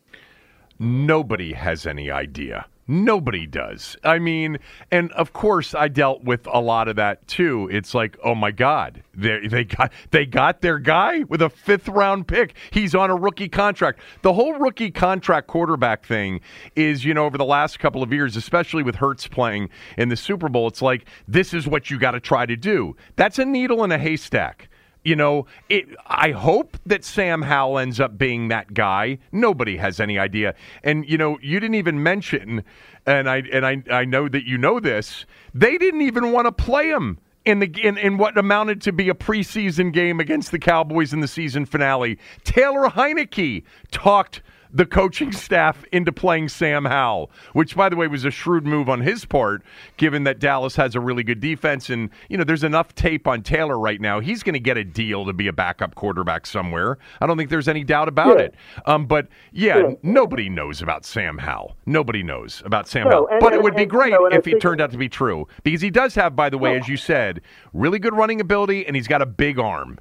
[0.79, 2.67] Nobody has any idea.
[2.87, 3.97] Nobody does.
[4.03, 4.59] I mean,
[4.91, 7.67] and of course, I dealt with a lot of that too.
[7.69, 11.89] It's like, oh my God, they they got they got their guy with a fifth
[11.89, 12.55] round pick.
[12.71, 13.99] He's on a rookie contract.
[14.21, 16.39] The whole rookie contract quarterback thing
[16.77, 20.15] is, you know, over the last couple of years, especially with Hurts playing in the
[20.15, 22.95] Super Bowl, it's like this is what you got to try to do.
[23.17, 24.69] That's a needle in a haystack
[25.03, 29.19] you know, it, I hope that Sam Howell ends up being that guy.
[29.31, 30.53] Nobody has any idea.
[30.83, 32.63] And you know, you didn't even mention,
[33.05, 35.25] and I and I I know that you know this.
[35.53, 39.07] They didn't even want to play him in the in, in what amounted to be
[39.09, 42.19] a preseason game against the Cowboys in the season finale.
[42.43, 44.41] Taylor Heinicke talked
[44.71, 48.89] the coaching staff into playing Sam Howell, which, by the way, was a shrewd move
[48.89, 49.63] on his part,
[49.97, 51.89] given that Dallas has a really good defense.
[51.89, 54.19] And, you know, there's enough tape on Taylor right now.
[54.19, 56.97] He's going to get a deal to be a backup quarterback somewhere.
[57.21, 58.45] I don't think there's any doubt about yeah.
[58.45, 58.55] it.
[58.85, 61.75] Um, but, yeah, yeah, nobody knows about Sam Howell.
[61.85, 63.27] Nobody knows about Sam no, Howell.
[63.31, 65.09] And, but and, it would be great you know, if he turned out to be
[65.09, 67.41] true because he does have, by the way, as you said,
[67.73, 69.97] really good running ability and he's got a big arm.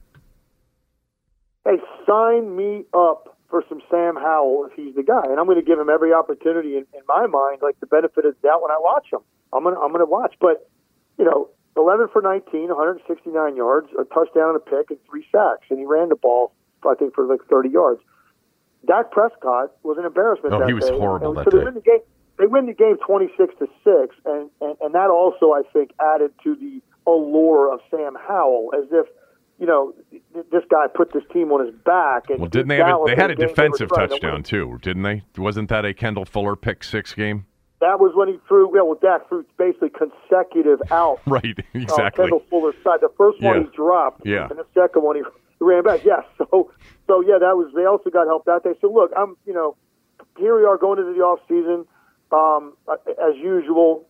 [1.65, 5.61] Hey, sign me up for some Sam Howell if he's the guy, and I'm going
[5.61, 8.63] to give him every opportunity in, in my mind, like the benefit of the doubt
[8.63, 9.21] when I watch him.
[9.53, 10.69] I'm going to I'm going to watch, but
[11.19, 15.67] you know, 11 for 19, 169 yards, a touchdown, and a pick, and three sacks,
[15.71, 16.53] and he ran the ball
[16.87, 18.01] I think for like 30 yards.
[18.87, 20.55] Dak Prescott was an embarrassment.
[20.55, 20.97] Oh, that he was day.
[20.97, 21.59] horrible and that so day.
[21.59, 22.05] They win the game.
[22.39, 26.33] They win the game 26 to six, and, and and that also I think added
[26.45, 29.07] to the allure of Sam Howell, as if
[29.59, 29.95] you know,
[30.35, 32.29] this guy put this team on his back.
[32.29, 35.23] And well, didn't they have a, they had a defensive touchdown to too, didn't they?
[35.39, 37.47] Wasn't that a Kendall Fuller pick six game?
[37.81, 38.71] That was when he threw.
[38.71, 41.21] Well, Dak threw basically consecutive out.
[41.27, 42.05] right, exactly.
[42.05, 43.01] Uh, Kendall Fuller's side.
[43.01, 43.63] The first one yeah.
[43.65, 45.23] he dropped, yeah, and the second one he,
[45.61, 46.05] ran back.
[46.05, 46.73] Yes, so
[47.07, 47.73] so yeah, that was.
[47.75, 48.73] They also got help that day.
[48.81, 49.77] So look, I'm you know,
[50.39, 51.85] here we are going into the off season.
[52.33, 54.07] Um, as usual,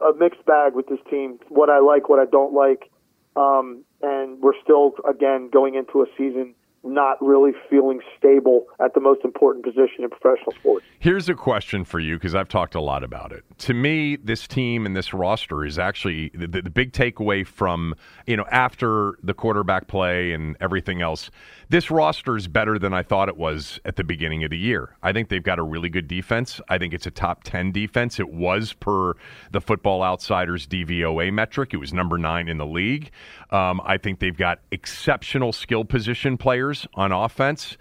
[0.00, 1.38] a mixed bag with this team.
[1.48, 2.90] What I like, what I don't like.
[3.36, 9.00] Um, and we're still again going into a season not really feeling stable at the
[9.00, 10.84] most important position in professional sports.
[10.98, 13.44] Here's a question for you because I've talked a lot about it.
[13.58, 17.94] To me, this team and this roster is actually the, the, big takeaway from,
[18.26, 21.30] you know, after the quarterback play and everything else.
[21.70, 24.96] This roster is better than I thought it was at the beginning of the year.
[25.04, 26.60] I think they've got a really good defense.
[26.68, 28.18] I think it's a top 10 defense.
[28.18, 29.14] It was per
[29.52, 33.12] the Football Outsiders DVOA metric, it was number nine in the league.
[33.50, 37.76] Um, I think they've got exceptional skill position players on offense.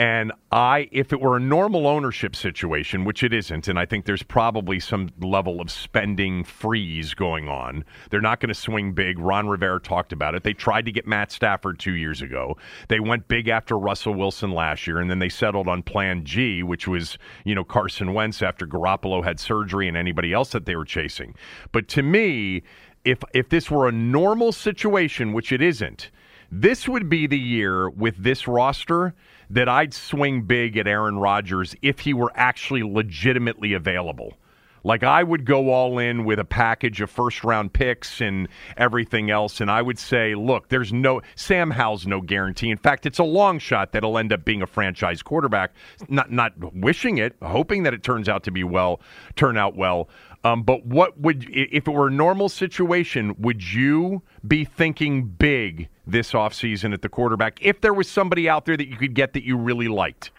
[0.00, 4.06] And I, if it were a normal ownership situation, which it isn't, and I think
[4.06, 9.18] there's probably some level of spending freeze going on, they're not going to swing big.
[9.18, 10.42] Ron Rivera talked about it.
[10.42, 12.56] They tried to get Matt Stafford two years ago.
[12.88, 16.62] They went big after Russell Wilson last year, and then they settled on Plan G,
[16.62, 20.76] which was, you know, Carson Wentz after Garoppolo had surgery and anybody else that they
[20.76, 21.34] were chasing.
[21.72, 22.62] But to me,
[23.04, 26.10] if if this were a normal situation, which it isn't,
[26.50, 29.14] this would be the year with this roster
[29.50, 34.36] that I'd swing big at Aaron Rodgers if he were actually legitimately available.
[34.82, 39.30] Like I would go all in with a package of first round picks and everything
[39.30, 42.70] else, and I would say, look, there's no Sam Howell's no guarantee.
[42.70, 45.74] In fact, it's a long shot that he'll end up being a franchise quarterback.
[46.08, 49.00] Not not wishing it, hoping that it turns out to be well,
[49.36, 50.08] turn out well.
[50.42, 55.88] Um, but what would, if it were a normal situation, would you be thinking big
[56.06, 59.34] this offseason at the quarterback if there was somebody out there that you could get
[59.34, 60.30] that you really liked?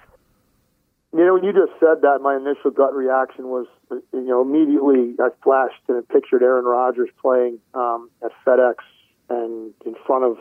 [1.14, 5.16] You know, when you just said that, my initial gut reaction was you know, immediately
[5.20, 8.76] I flashed and pictured Aaron Rodgers playing um, at FedEx
[9.30, 10.38] and in front of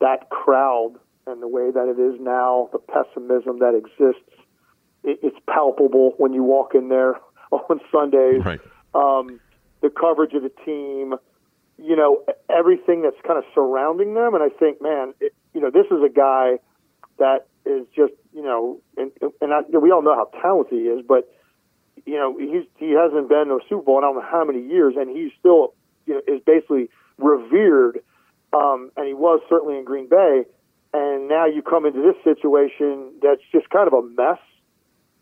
[0.00, 0.94] that crowd
[1.26, 4.30] and the way that it is now, the pessimism that exists.
[5.02, 7.16] It, it's palpable when you walk in there
[7.50, 8.44] on Sundays.
[8.44, 8.60] Right.
[8.94, 9.40] Um,
[9.82, 11.14] the coverage of the team,
[11.78, 14.34] you know, everything that's kind of surrounding them.
[14.34, 16.58] And I think, man, it, you know, this is a guy
[17.18, 21.04] that is just, you know, and, and I, we all know how talented he is,
[21.06, 21.30] but
[22.04, 24.44] you know, he's he hasn't been to a Super Bowl in I don't know how
[24.44, 25.74] many years, and he's still,
[26.06, 28.00] you know, is basically revered.
[28.52, 30.44] Um, and he was certainly in Green Bay,
[30.94, 34.38] and now you come into this situation that's just kind of a mess.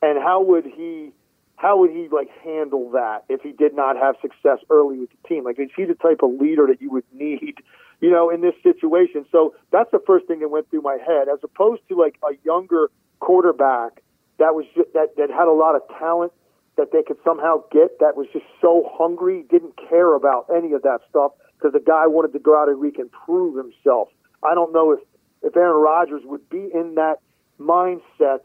[0.03, 1.13] And how would he?
[1.65, 5.27] How would he like handle that if he did not have success early with the
[5.27, 5.45] team?
[5.45, 7.55] Like, is he the type of leader that you would need,
[8.03, 9.25] you know, in this situation?
[9.33, 12.35] So that's the first thing that went through my head, as opposed to like a
[12.45, 12.91] younger
[13.21, 14.03] quarterback
[14.37, 16.33] that was just, that that had a lot of talent
[16.77, 20.83] that they could somehow get that was just so hungry, didn't care about any of
[20.83, 24.09] that stuff because the guy wanted to go out and week and prove himself.
[24.43, 25.01] I don't know if
[25.43, 27.21] if Aaron Rodgers would be in that
[27.59, 28.45] mindset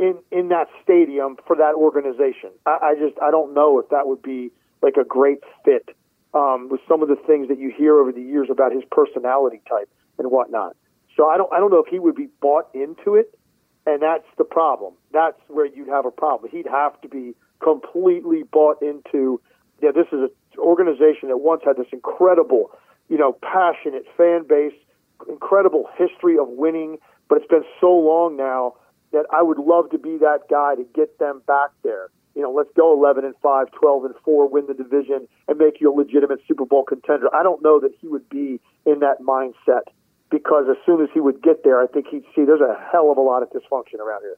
[0.00, 2.50] in in that stadium for that organization.
[2.64, 4.50] I, I just I don't know if that would be
[4.82, 5.90] like a great fit
[6.32, 9.60] um, with some of the things that you hear over the years about his personality
[9.68, 10.74] type and whatnot.
[11.16, 13.38] So I don't I don't know if he would be bought into it,
[13.86, 14.94] and that's the problem.
[15.12, 16.50] That's where you'd have a problem.
[16.50, 19.40] He'd have to be completely bought into.
[19.82, 22.70] Yeah, this is an organization that once had this incredible,
[23.08, 24.74] you know, passionate fan base,
[25.28, 26.98] incredible history of winning,
[27.28, 28.74] but it's been so long now
[29.12, 32.08] that I would love to be that guy to get them back there.
[32.34, 35.80] You know, let's go 11 and 5, 12 and 4, win the division, and make
[35.80, 37.34] you a legitimate Super Bowl contender.
[37.34, 39.90] I don't know that he would be in that mindset
[40.30, 43.10] because as soon as he would get there, I think he'd see there's a hell
[43.10, 44.36] of a lot of dysfunction around here.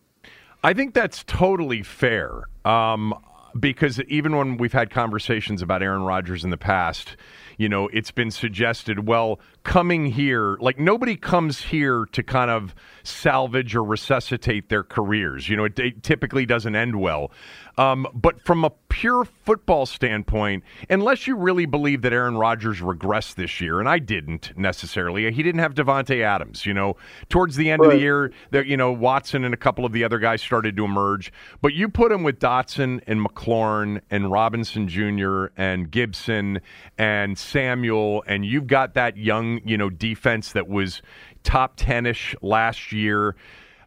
[0.65, 2.45] I think that's totally fair.
[2.65, 3.15] Um,
[3.59, 7.17] because even when we've had conversations about Aaron Rodgers in the past,
[7.63, 12.75] you know, it's been suggested, well, coming here, like nobody comes here to kind of
[13.05, 15.49] salvage or resuscitate their careers.
[15.49, 17.31] You know, it, it typically doesn't end well.
[17.79, 23.37] Um, but from a pure football standpoint, unless you really believe that Aaron Rodgers regressed
[23.37, 26.67] this year, and I didn't necessarily, he didn't have Davante Adams.
[26.67, 26.97] You know,
[27.29, 27.87] towards the end right.
[27.87, 30.77] of the year, there, you know, Watson and a couple of the other guys started
[30.77, 31.33] to emerge.
[31.63, 35.47] But you put him with Dotson and McLaurin and Robinson Jr.
[35.57, 36.61] and Gibson
[36.99, 41.03] and Samuel, and you've got that young, you know, defense that was
[41.45, 43.37] top ten-ish last year.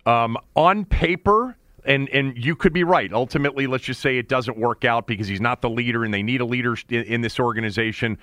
[0.05, 3.11] Um, on paper, and and you could be right.
[3.11, 6.24] Ultimately, let's just say it doesn't work out because he's not the leader, and they
[6.24, 8.18] need a leader in, in this organization.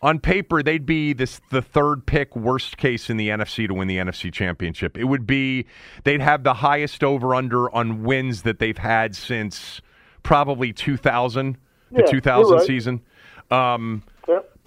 [0.00, 3.88] On paper, they'd be this the third pick, worst case in the NFC to win
[3.88, 4.96] the NFC Championship.
[4.96, 5.66] It would be
[6.04, 9.80] they'd have the highest over under on wins that they've had since
[10.22, 11.56] probably 2000,
[11.90, 12.66] the 2000 right.
[12.66, 13.00] season.
[13.50, 14.02] Um.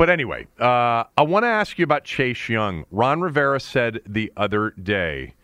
[0.01, 2.85] But anyway, uh, I want to ask you about Chase Young.
[2.89, 5.35] Ron Rivera said the other day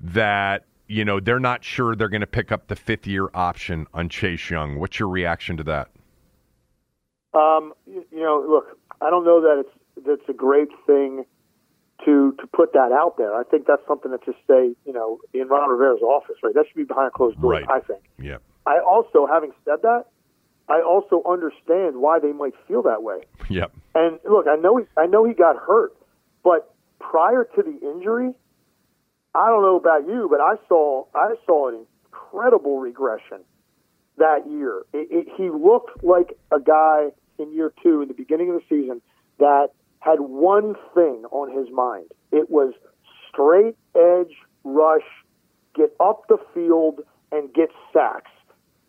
[0.00, 3.88] that you know, they're not sure they're going to pick up the fifth year option
[3.92, 4.78] on Chase Young.
[4.78, 5.88] What's your reaction to that?
[7.32, 11.24] Um, you, you know, look, I don't know that it's that's a great thing
[12.04, 13.34] to to put that out there.
[13.34, 16.54] I think that's something that just stay, you know, in Ron Rivera's office, right?
[16.54, 17.64] That should be behind closed doors.
[17.66, 17.82] Right.
[17.82, 18.04] I think.
[18.22, 18.36] Yeah.
[18.64, 20.04] I also, having said that,
[20.68, 23.20] I also understand why they might feel that way.
[23.50, 23.72] Yep.
[23.94, 25.94] And look, I know he, I know he got hurt,
[26.42, 28.32] but prior to the injury,
[29.34, 33.44] I don't know about you, but I saw I saw an incredible regression
[34.16, 34.82] that year.
[34.92, 38.62] It, it, he looked like a guy in year two, in the beginning of the
[38.68, 39.02] season,
[39.38, 39.68] that
[40.00, 42.06] had one thing on his mind.
[42.32, 42.72] It was
[43.28, 44.34] straight edge
[44.64, 45.02] rush,
[45.74, 47.00] get up the field,
[47.32, 48.30] and get sacks.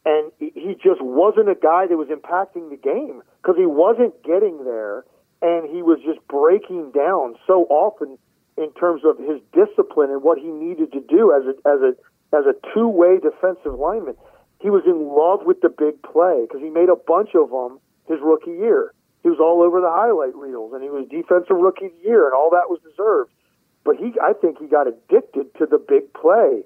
[0.06, 4.64] And he just wasn't a guy that was impacting the game because he wasn't getting
[4.64, 5.04] there,
[5.42, 8.18] and he was just breaking down so often
[8.56, 11.92] in terms of his discipline and what he needed to do as a as a
[12.38, 14.16] as a two way defensive lineman.
[14.62, 17.80] He was in love with the big play because he made a bunch of them
[18.08, 18.94] his rookie year.
[19.24, 22.26] He was all over the highlight reels, and he was defensive rookie of the year,
[22.26, 23.32] and all that was deserved.
[23.84, 26.62] But he, I think, he got addicted to the big play,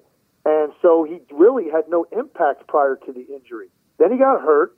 [0.49, 3.69] and so he really had no impact prior to the injury.
[3.99, 4.75] Then he got hurt,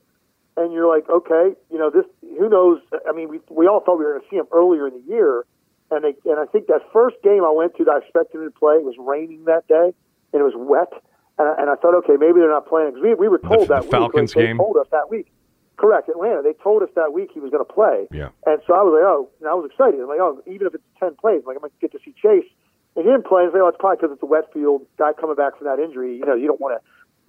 [0.58, 2.06] and you're like, okay, you know, this.
[2.22, 2.80] Who knows?
[3.08, 5.06] I mean, we we all thought we were going to see him earlier in the
[5.08, 5.46] year,
[5.92, 8.52] and they, and I think that first game I went to that I expected him
[8.52, 9.94] to play it was raining that day
[10.34, 10.92] and it was wet,
[11.38, 13.68] and I, and I thought, okay, maybe they're not playing because we we were told
[13.68, 14.58] the, that the Falcons week, game.
[14.58, 15.32] They told us that week.
[15.78, 16.42] Correct, Atlanta.
[16.44, 18.06] They told us that week he was going to play.
[18.12, 18.30] Yeah.
[18.46, 20.00] And so I was like, oh, and I was excited.
[20.00, 22.00] I'm like, oh, even if it's ten plays, I'm like I'm going to get to
[22.06, 22.50] see Chase.
[22.96, 23.48] And he didn't play.
[23.52, 24.86] Say, oh, it's probably because it's a wet field.
[24.98, 26.82] Guy coming back from that injury, you know, you don't want to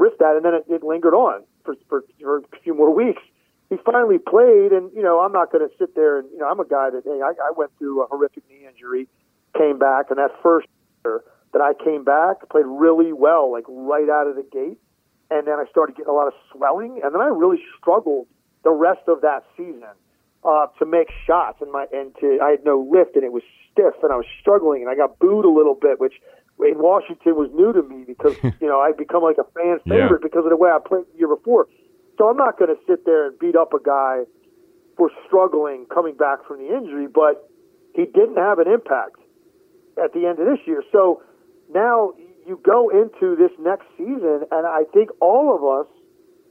[0.03, 0.35] risk that.
[0.37, 3.23] And then it, it lingered on for, for for a few more weeks.
[3.71, 6.49] he finally played, and you know, I'm not going to sit there and you know,
[6.49, 9.09] I'm a guy that hey, I, I went through a horrific knee injury,
[9.57, 10.69] came back, and that first
[11.05, 14.79] year that I came back, played really well, like right out of the gate,
[15.31, 18.27] and then I started getting a lot of swelling, and then I really struggled
[18.65, 19.95] the rest of that season
[20.45, 23.43] uh, to make shots, and my and to I had no lift, and it was
[23.71, 26.15] stiff, and I was struggling, and I got booed a little bit, which
[26.61, 30.21] in Washington was new to me because you know I'd become like a fan favorite
[30.23, 30.29] Yeah.
[30.29, 31.67] because of the way I played the year before.
[32.19, 34.25] So I'm not going to sit there and beat up a guy
[34.97, 37.49] for struggling coming back from the injury, but
[37.95, 39.17] he didn't have an impact
[40.03, 40.83] at the end of this year.
[40.93, 41.23] So
[41.73, 42.13] now
[42.47, 45.87] you go into this next season, and I think all of us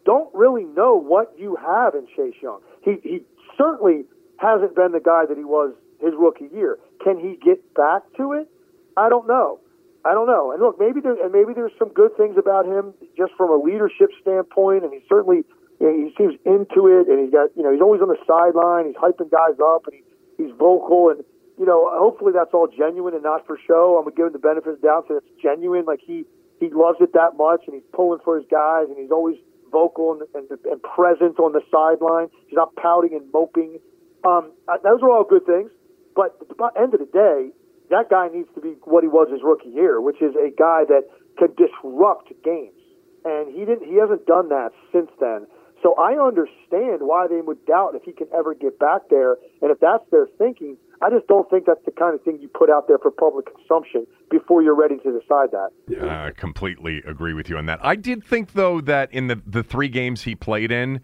[0.04, 2.60] don't really know what you have in Chase Young.
[2.82, 3.20] He he
[3.58, 4.06] certainly
[4.38, 6.78] hasn't been the guy that he was his rookie year.
[7.04, 8.50] Can he get back to it?
[8.98, 9.60] I don't know.
[10.04, 10.52] I don't know.
[10.52, 13.58] And look, maybe there and maybe there's some good things about him just from a
[13.58, 15.46] leadership standpoint, and he certainly
[15.80, 18.18] you know, he seems into it, and he's got you know he's always on the
[18.26, 20.02] sideline, he's hyping guys up, and he,
[20.42, 21.24] he's vocal, and
[21.58, 23.98] you know hopefully that's all genuine and not for show.
[23.98, 26.26] I'm gonna give him the benefit of the doubt that it's genuine, like he
[26.60, 29.38] he loves it that much, and he's pulling for his guys, and he's always
[29.72, 32.28] vocal and, and, and present on the sideline.
[32.48, 33.80] He's not pouting and moping.
[34.24, 35.72] Um, uh, those are all good things,
[36.16, 37.50] but at the end of the day,
[37.90, 40.84] that guy needs to be what he was his rookie year, which is a guy
[40.88, 41.04] that
[41.38, 42.78] can disrupt games.
[43.26, 45.48] And he didn't he hasn't done that since then.
[45.84, 49.38] So I understand why they would doubt if he can ever get back there.
[49.62, 52.48] And if that's their thinking, I just don't think that's the kind of thing you
[52.48, 55.70] put out there for public consumption before you're ready to decide that.
[56.02, 57.80] I completely agree with you on that.
[57.84, 61.02] I did think though that in the the three games he played in,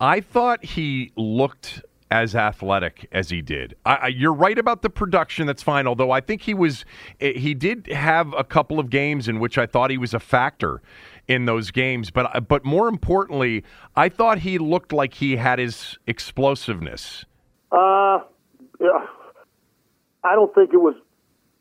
[0.00, 3.74] I thought he looked as athletic as he did.
[3.86, 5.46] I, I, you're right about the production.
[5.46, 5.86] That's fine.
[5.86, 6.84] Although I think he was,
[7.20, 10.18] eh, he did have a couple of games in which I thought he was a
[10.18, 10.82] factor
[11.28, 12.10] in those games.
[12.10, 13.64] But uh, but more importantly,
[13.94, 17.24] I thought he looked like he had his explosiveness.
[17.70, 18.18] Uh,
[18.80, 19.06] yeah,
[20.24, 20.94] I don't think it was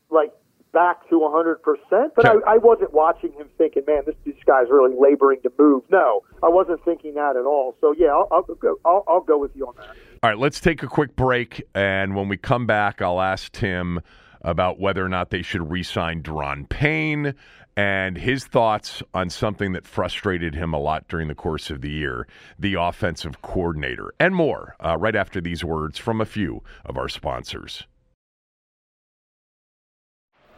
[0.09, 0.33] like
[0.71, 2.47] back to 100%, but Sure.
[2.47, 5.83] I, I wasn't watching him thinking, man, this, this guy's really laboring to move.
[5.89, 7.75] No, I wasn't thinking that at all.
[7.81, 9.95] So, yeah, I'll, I'll, go, I'll, I'll go with you on that.
[10.21, 11.63] All right, let's take a quick break.
[11.73, 14.01] And when we come back, I'll ask Tim
[14.41, 17.33] about whether or not they should re sign Daron Payne
[17.75, 21.89] and his thoughts on something that frustrated him a lot during the course of the
[21.89, 26.97] year the offensive coordinator, and more uh, right after these words from a few of
[26.97, 27.85] our sponsors.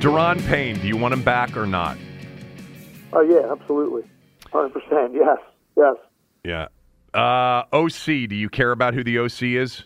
[0.00, 1.98] Daron Payne, do you want him back or not?
[3.12, 4.02] Oh, yeah, absolutely.
[4.46, 5.14] 100%.
[5.14, 5.38] Yes,
[5.76, 5.96] yes.
[6.42, 6.68] Yeah.
[7.12, 9.82] Uh, OC, do you care about who the OC is?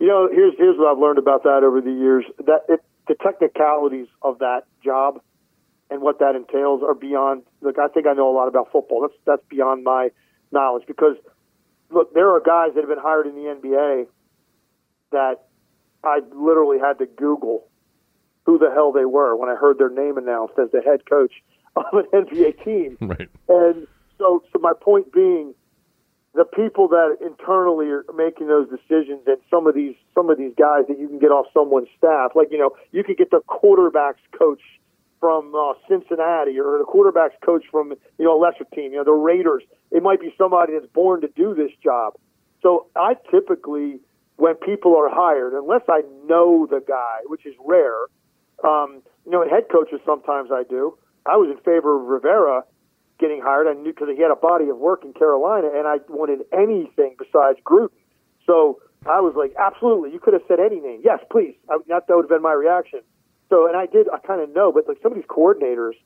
[0.00, 2.24] You know, here's here's what I've learned about that over the years.
[2.38, 5.20] That it, the technicalities of that job
[5.90, 7.42] and what that entails are beyond.
[7.60, 9.02] Look, I think I know a lot about football.
[9.02, 10.10] That's that's beyond my
[10.52, 11.16] knowledge because
[11.90, 14.06] look, there are guys that have been hired in the NBA
[15.10, 15.47] that
[16.04, 17.64] I literally had to Google
[18.48, 21.32] who the hell they were when I heard their name announced as the head coach
[21.76, 22.96] of an NBA team.
[23.08, 23.28] Right.
[23.48, 23.86] And
[24.16, 25.54] so, so my point being,
[26.34, 30.52] the people that internally are making those decisions, and some of these some of these
[30.58, 33.40] guys that you can get off someone's staff, like you know, you could get the
[33.48, 34.60] quarterbacks coach
[35.20, 39.04] from uh, Cincinnati or the quarterback's coach from you know a lesser team, you know
[39.04, 39.62] the Raiders.
[39.90, 42.14] It might be somebody that's born to do this job.
[42.62, 44.00] So I typically,
[44.38, 48.06] when people are hired, unless I know the guy, which is rare,
[48.62, 50.96] um, you know, head coaches sometimes I do.
[51.26, 52.62] I was in favor of Rivera
[53.18, 53.66] getting hired.
[53.66, 57.16] I knew because he had a body of work in Carolina, and I wanted anything
[57.18, 57.90] besides Gruden.
[58.46, 61.02] So I was like, absolutely, you could have said any name.
[61.04, 61.56] Yes, please.
[61.68, 63.00] I, that that would have been my reaction.
[63.50, 65.98] So, and I did, I kind of know, but like some of these coordinators,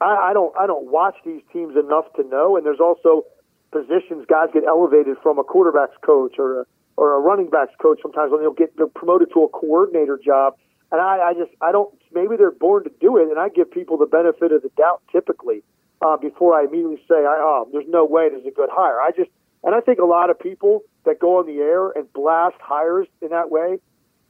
[0.00, 2.56] I, I don't, I don't watch these teams enough to know.
[2.56, 3.24] And there's also
[3.72, 6.64] positions guys get elevated from a quarterback's coach or a,
[6.96, 10.54] or a running backs coach sometimes when they'll get they're promoted to a coordinator job.
[10.92, 13.28] And I, I just, I don't, maybe they're born to do it.
[13.28, 15.64] And I give people the benefit of the doubt typically
[16.00, 19.00] uh, before I immediately say, I, oh, there's no way this is a good hire.
[19.00, 19.30] I just,
[19.64, 23.08] and I think a lot of people that go on the air and blast hires
[23.22, 23.78] in that way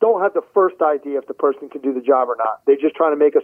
[0.00, 2.62] don't have the first idea if the person can do the job or not.
[2.66, 3.42] They're just trying to make us,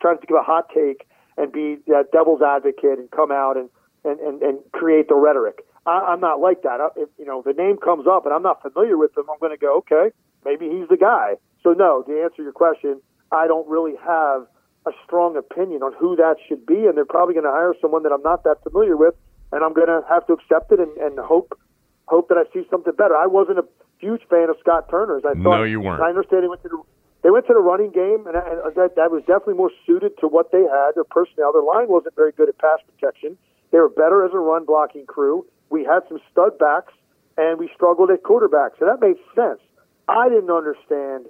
[0.00, 1.06] trying to give a hot take
[1.36, 3.68] and be that devil's advocate and come out and,
[4.04, 5.64] and, and, and create the rhetoric.
[5.90, 6.78] I, I'm not like that.
[6.96, 9.50] If, you know, the name comes up and I'm not familiar with them, I'm going
[9.52, 10.14] to go, okay,
[10.44, 11.34] maybe he's the guy.
[11.62, 14.46] So no, to answer your question, I don't really have
[14.86, 18.02] a strong opinion on who that should be, and they're probably going to hire someone
[18.04, 19.14] that I'm not that familiar with,
[19.52, 21.58] and I'm going to have to accept it and, and hope
[22.06, 23.14] hope that I see something better.
[23.14, 23.64] I wasn't a
[23.98, 25.22] huge fan of Scott Turner's.
[25.24, 26.02] I thought, No, you weren't.
[26.02, 26.82] I understand they went to the
[27.22, 30.16] they went to the running game, and, I, and that that was definitely more suited
[30.20, 30.96] to what they had.
[30.96, 33.36] Their personnel, their line wasn't very good at pass protection.
[33.70, 35.46] They were better as a run blocking crew.
[35.70, 36.92] We had some stud backs,
[37.38, 39.60] and we struggled at quarterback, so that made sense.
[40.08, 41.26] I didn't understand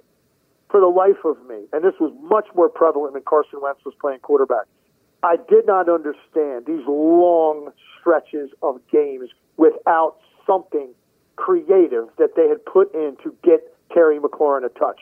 [0.69, 3.93] for the life of me, and this was much more prevalent when Carson Wentz was
[3.99, 4.65] playing quarterback.
[5.23, 10.17] I did not understand these long stretches of games without
[10.47, 10.89] something
[11.35, 14.99] creative that they had put in to get Terry McLaurin a touch.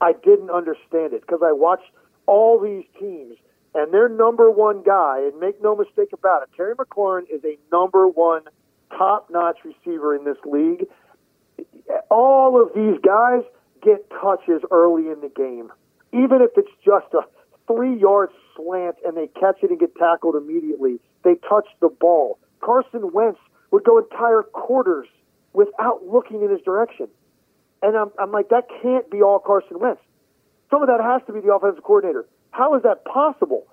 [0.00, 1.90] I didn't understand it because I watched
[2.26, 3.36] all these teams
[3.74, 7.56] and their number one guy, and make no mistake about it, Terry McLaurin is a
[7.70, 8.42] number one
[8.90, 10.86] top notch receiver in this league.
[12.10, 13.42] All of these guys
[13.82, 15.72] get touches early in the game,
[16.12, 17.22] even if it's just a
[17.66, 20.98] three yard slant and they catch it and get tackled immediately.
[21.22, 22.38] They touch the ball.
[22.60, 23.38] Carson Wentz
[23.70, 25.06] would go entire quarters
[25.52, 27.08] without looking in his direction.
[27.82, 30.00] And I'm, I'm like, that can't be all Carson Wentz.
[30.70, 32.26] Some of that has to be the offensive coordinator.
[32.50, 33.66] How is that possible?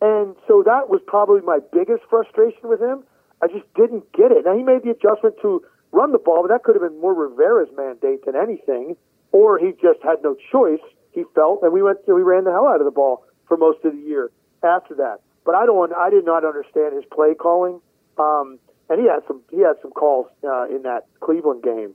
[0.00, 3.04] And so that was probably my biggest frustration with him.
[3.42, 4.44] I just didn't get it.
[4.44, 5.62] Now he made the adjustment to
[5.92, 8.96] run the ball, but that could have been more Rivera's mandate than anything,
[9.32, 10.80] or he just had no choice.
[11.12, 13.84] He felt, and we went, we ran the hell out of the ball for most
[13.84, 14.30] of the year
[14.62, 15.20] after that.
[15.44, 17.80] But I don't, I did not understand his play calling.
[18.18, 21.94] Um, and he had some, he had some calls uh, in that Cleveland game.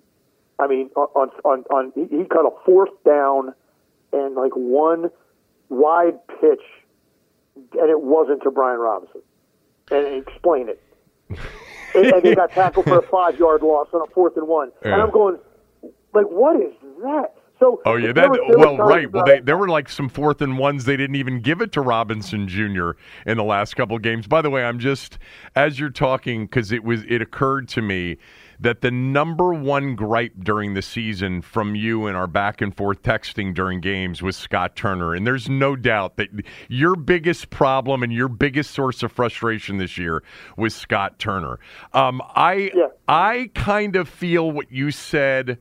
[0.57, 3.53] I mean, on on on he, he got a fourth down
[4.13, 5.11] and like one
[5.67, 6.63] wide pitch,
[7.55, 9.21] and it wasn't to Brian Robinson.
[9.91, 10.81] And explain it.
[11.29, 14.71] And, they got tackled for a five yard loss on a fourth and one.
[14.83, 15.37] And I'm going,
[16.13, 17.33] like, what is that?
[17.59, 19.09] So Oh yeah, that well right.
[19.09, 21.81] Well, they, there were like some fourth and ones they didn't even give it to
[21.81, 22.91] Robinson Jr.
[23.25, 24.27] in the last couple of games.
[24.27, 25.17] By the way, I'm just
[25.55, 28.17] as you're talking because it was it occurred to me
[28.59, 33.01] that the number one gripe during the season from you and our back and forth
[33.01, 36.29] texting during games was Scott Turner, and there's no doubt that
[36.67, 40.23] your biggest problem and your biggest source of frustration this year
[40.57, 41.59] was Scott Turner.
[41.93, 42.71] Um, I
[43.07, 45.57] I kind of feel what you said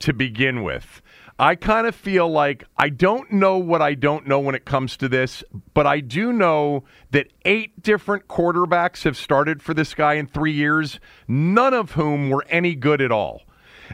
[0.00, 1.02] to begin with.
[1.38, 4.96] I kind of feel like I don't know what I don't know when it comes
[4.98, 5.42] to this,
[5.74, 10.52] but I do know that eight different quarterbacks have started for this guy in three
[10.52, 13.42] years, none of whom were any good at all.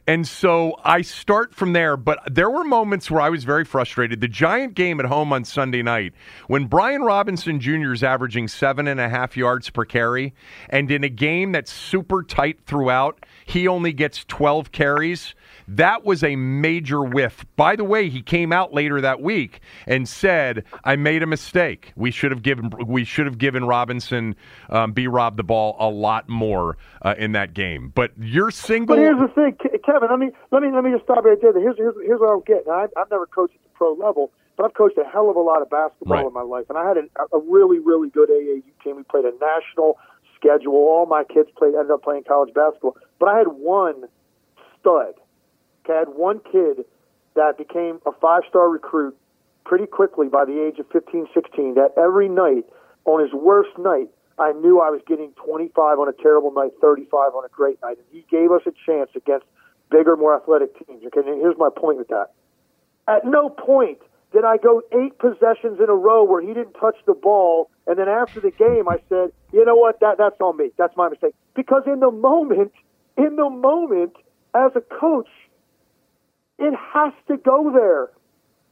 [0.07, 4.21] And so I start from there, but there were moments where I was very frustrated.
[4.21, 6.13] The Giant game at home on Sunday night,
[6.47, 7.93] when Brian Robinson Jr.
[7.93, 10.35] is averaging seven and a half yards per carry,
[10.69, 15.35] and in a game that's super tight throughout, he only gets 12 carries.
[15.69, 17.45] That was a major whiff.
[17.57, 21.93] By the way, he came out later that week and said, "I made a mistake.
[21.95, 24.35] We should have given we should have given Robinson
[24.69, 25.07] um, B.
[25.07, 29.21] Rob the ball a lot more uh, in that game." But your single, But here's
[29.21, 30.09] the thing, Kevin.
[30.11, 31.53] Let me let me let me just stop right there.
[31.59, 32.73] Here's here's here's what I'm getting.
[32.73, 35.41] I've, I've never coached at the pro level, but I've coached a hell of a
[35.41, 36.27] lot of basketball Right.
[36.27, 37.03] in my life, and I had a,
[37.37, 38.97] a really really good AAU team.
[38.97, 39.99] We played a national
[40.41, 40.75] schedule.
[40.75, 44.05] All my kids played ended up playing college basketball, but I had one
[44.81, 45.15] stud.
[45.85, 46.85] Okay, I had one kid
[47.35, 49.17] that became a five star recruit
[49.65, 51.75] pretty quickly by the age of 15, 16.
[51.75, 52.65] That every night,
[53.05, 57.35] on his worst night, I knew I was getting 25 on a terrible night, 35
[57.35, 57.99] on a great night.
[57.99, 59.47] And he gave us a chance against
[59.91, 61.05] bigger, more athletic teams.
[61.07, 62.33] Okay, and here's my point with that.
[63.07, 63.99] At no point
[64.33, 67.99] did I go eight possessions in a row where he didn't touch the ball, and
[67.99, 71.09] then after the game I said, you know what, that that's on me, that's my
[71.09, 71.35] mistake.
[71.55, 72.73] Because in the moment,
[73.17, 74.13] in the moment,
[74.55, 75.29] as a coach,
[76.59, 78.11] it has to go there.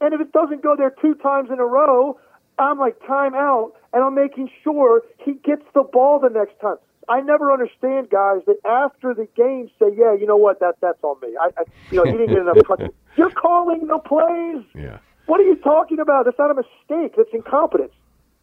[0.01, 2.17] And if it doesn't go there two times in a row,
[2.57, 6.77] I'm like time out, and I'm making sure he gets the ball the next time.
[7.09, 10.59] I never understand guys that after the game say, "Yeah, you know what?
[10.59, 11.35] That that's on me.
[11.41, 14.63] I, I you know, he didn't get enough touches." You're calling the plays.
[14.75, 14.99] Yeah.
[15.29, 16.25] What are you talking about?
[16.25, 17.13] That's not a mistake.
[17.15, 17.93] That's incompetence.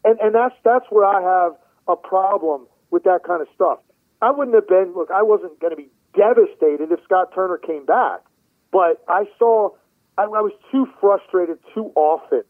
[0.05, 1.57] And and that's that's where I have
[1.89, 3.81] a problem with that kind of stuff.
[4.23, 8.21] I wouldn't have been look, I wasn't to be devastated if Scott Turner came back,
[8.71, 9.71] but I saw
[10.17, 12.45] I, I was too frustrated too often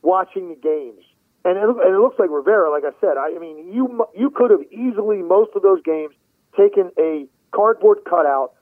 [0.00, 1.04] watching the games.
[1.44, 4.30] And it, and it looks like Rivera, like I said, I, I mean, you you
[4.30, 6.14] could have easily most of those games
[6.56, 8.54] taken a cardboard cutout,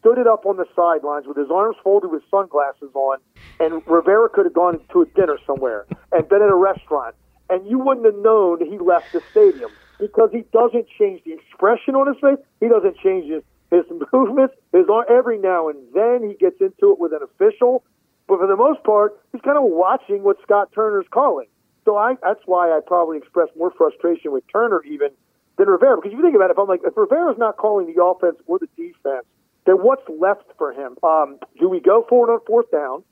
[0.00, 3.18] stood it up on the sidelines with his arms folded with sunglasses on,
[3.60, 7.14] and Rivera could have gone to a dinner somewhere and been at a restaurant,
[7.50, 11.94] and you wouldn't have known he left the stadium because he doesn't change the expression
[11.94, 12.38] on his face.
[12.60, 14.54] He doesn't change his his movements.
[14.72, 17.84] His arm, every now and then he gets into it with an official,
[18.26, 21.48] but for the most part, he's kind of watching what Scott Turner's calling.
[21.84, 25.08] So I, that's why I probably expressed more frustration with Turner even
[25.56, 25.96] than Rivera.
[25.96, 28.36] Because if you think about it, if I'm like, if Rivera's not calling the offense
[28.46, 29.24] or the defense,
[29.68, 30.96] then what's left for him?
[31.02, 33.04] Um, do we go forward on fourth down?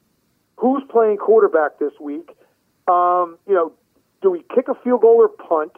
[0.56, 2.30] Who's playing quarterback this week?
[2.88, 3.72] Um, you know,
[4.22, 5.72] do we kick a field goal or punt?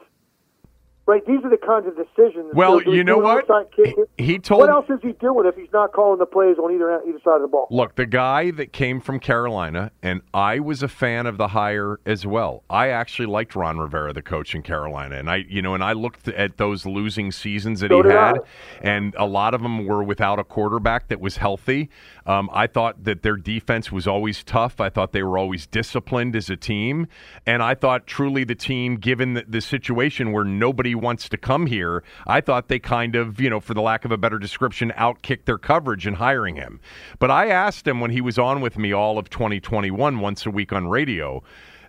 [1.09, 2.53] Right, these are the kinds of decisions.
[2.55, 3.47] Well, So you know what?
[3.75, 6.71] He- he told- What else is he doing if he's not calling the plays on
[6.71, 7.67] either either side of the ball?
[7.71, 11.99] Look, the guy that came from Carolina, and I was a fan of the hire
[12.05, 12.63] as well.
[12.69, 15.95] I actually liked Ron Rivera, the coach in Carolina, and I, you know, and I
[15.95, 18.41] looked at those losing seasons that So he had, I.
[18.83, 21.89] and a lot of them were without a quarterback that was healthy.
[22.29, 24.81] Um, I thought that their defense was always tough.
[24.81, 27.09] I thought they were always disciplined as a team,
[27.47, 31.67] and I thought truly the team, given the, the situation where nobody wants to come
[31.67, 34.93] here, I thought they kind of, you know, for the lack of a better description,
[34.95, 36.81] outkicked their coverage in hiring him.
[37.19, 40.51] But I asked him when he was on with me all of 2021, once a
[40.51, 41.43] week on radio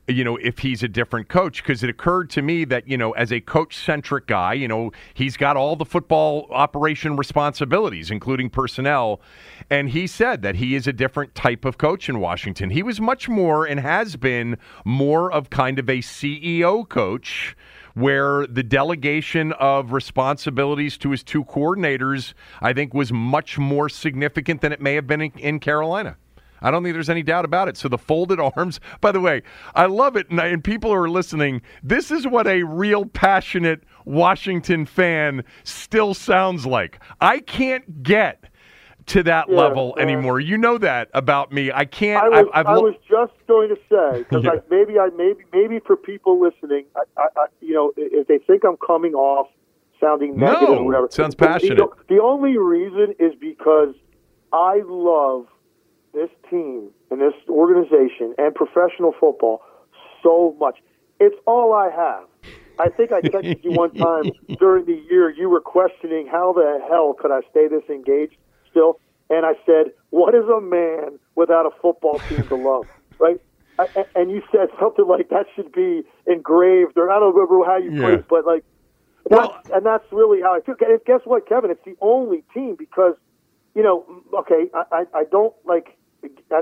[0.09, 3.11] you know, if he's a different coach, because it occurred to me that, you know,
[3.11, 8.49] as a coach centric guy, you know, he's got all the football operation responsibilities, including
[8.49, 9.21] personnel.
[9.69, 12.71] And he said that he is a different type of coach in Washington.
[12.71, 17.55] He was much more and has been more of kind of a CEO coach
[17.93, 24.61] where the delegation of responsibilities to his two coordinators, I think, was much more significant
[24.61, 26.17] than it may have been in, in Carolina.
[26.61, 27.77] I don't think there's any doubt about it.
[27.77, 29.43] So the folded arms, by the way,
[29.75, 30.29] I love it.
[30.29, 35.43] And, I, and people who are listening, this is what a real passionate Washington fan
[35.63, 36.99] still sounds like.
[37.21, 38.43] I can't get
[39.07, 40.03] to that Yeah, level yeah.
[40.03, 40.39] anymore.
[40.39, 41.71] You know that about me.
[41.71, 42.23] I can't.
[42.23, 44.59] I was, I've, I've I was just going to say because Yeah.
[44.69, 48.63] Maybe I maybe maybe for people listening, I, I, I, you know, if they think
[48.63, 49.47] I'm coming off
[49.99, 51.77] sounding No, or whatever, sounds passionate.
[51.77, 53.95] The, the only reason is because
[54.53, 55.47] I love
[56.13, 59.61] this team and this organization and professional football
[60.23, 60.77] so much.
[61.19, 62.25] It's all I have.
[62.79, 64.25] I think I texted you one time
[64.59, 65.29] during the year.
[65.29, 68.35] You were questioning how the hell could I stay this engaged
[68.69, 68.99] still,
[69.29, 72.85] and I said, "What is a man without a football team to love?"
[73.19, 73.35] Right?
[73.77, 73.85] I,
[74.15, 77.91] and you said something like that should be engraved, or I don't remember how you
[77.91, 78.01] Yeah.
[78.01, 78.63] phrased, but like,
[79.29, 80.75] that's, and that's really how I feel.
[80.79, 81.71] And guess what, Kevin?
[81.71, 83.15] It's the only team because,
[83.75, 84.05] you know,
[84.39, 85.97] okay, I, I, I don't like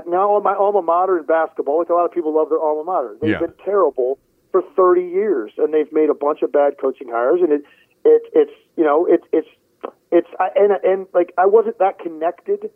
[0.06, 1.78] now my alma mater in basketball.
[1.78, 3.16] Like a lot of people love their alma mater.
[3.20, 3.40] They've Yeah.
[3.40, 4.18] been terrible
[4.52, 7.40] for 30 years, and they've made a bunch of bad coaching hires.
[7.42, 7.62] And it,
[8.04, 9.48] it it's you know, it's it's
[10.10, 12.70] it's I, and and like I wasn't that connected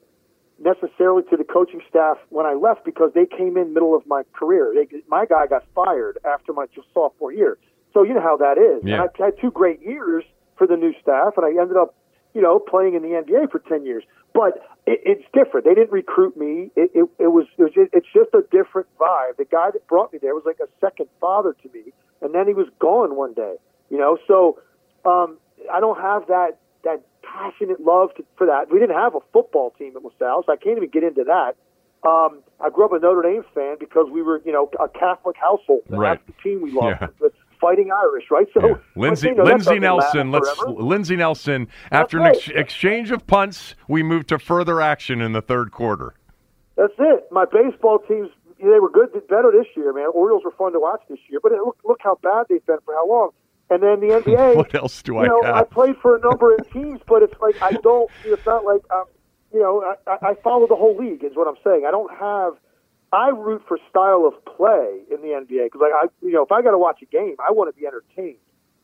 [0.59, 4.23] necessarily to the coaching staff when I left because they came in middle of my
[4.33, 4.73] career.
[4.75, 7.59] They, my guy got fired after my sophomore year,
[7.93, 8.83] so you know how that is.
[8.85, 9.03] Yeah.
[9.03, 10.25] And I had two great years
[10.57, 11.95] for the new staff, and I ended up,
[12.35, 14.05] you know, playing in the NBA for ten years.
[14.35, 15.67] But it, it's different.
[15.67, 16.71] They didn't recruit me.
[16.77, 19.37] It, it, it was, it was just, it's just a different vibe.
[19.39, 22.47] The guy that brought me there was like a second father to me, and then
[22.47, 23.57] he was gone one day.
[23.91, 24.59] You know, so
[25.05, 25.39] um,
[25.71, 28.71] I don't have that that passionate love to, for that.
[28.73, 31.57] We didn't have a football team at LaSalle, so I can't even get into that.
[32.09, 35.37] Um, I grew up a Notre Dame fan because we were, you know, a Catholic
[35.37, 35.83] household.
[35.89, 36.19] Right.
[36.19, 36.99] That's the team we loved.
[37.01, 37.09] Yeah.
[37.21, 37.31] The
[37.63, 38.47] Fighting Irish, right?
[38.53, 38.75] So Yeah.
[38.97, 40.31] Lindsey, you know, that Lindsey Nelson.
[40.33, 40.59] Let's.
[40.67, 41.69] Lindsey Nelson.
[41.91, 46.15] After an ex- exchange of punts, we moved to further action in the third quarter.
[46.77, 47.29] That's it.
[47.31, 50.09] My baseball teams, they were good, better this year, man.
[50.13, 52.95] Orioles were fun to watch this year, but look, look how bad they've been for
[52.95, 53.31] how long.
[53.71, 54.57] And then the NBA.
[54.57, 55.55] What else do I know, have?
[55.55, 58.11] I played for a number of teams, but it's like I don't.
[58.25, 59.05] It's not like um,
[59.55, 61.23] you know, I I follow the whole league.
[61.25, 61.85] Is what I'm saying.
[61.87, 62.55] I don't have
[63.13, 66.53] I root for style of play in the NBA because, like, I you know, if
[66.53, 68.39] I got to watch a game, I want to be entertained.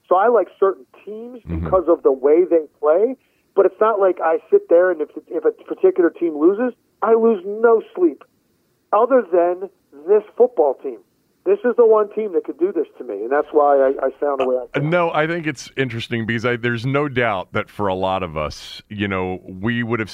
[0.08, 1.64] So I like certain teams Mm-hmm.
[1.64, 3.16] because of the way they play.
[3.54, 7.14] But it's not like I sit there and if if a particular team loses, I
[7.14, 8.22] lose no sleep.
[8.92, 9.68] Other than
[10.06, 10.98] this football team,
[11.48, 13.88] this is the one team that could do this to me, and that's why I,
[14.06, 14.78] I sound the way I.
[14.80, 18.36] No, I think it's interesting because I, there's no doubt that for a lot of
[18.36, 20.12] us, you know, we would have.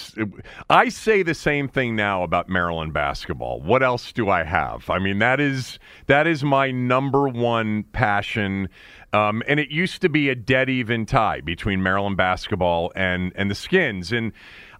[0.70, 3.60] I say the same thing now about Maryland basketball.
[3.60, 4.88] What else do I have?
[4.88, 8.68] I mean, that is that is my number one passion.
[9.12, 13.50] Um, and it used to be a dead even tie between Maryland basketball and and
[13.50, 14.12] the Skins.
[14.12, 14.32] And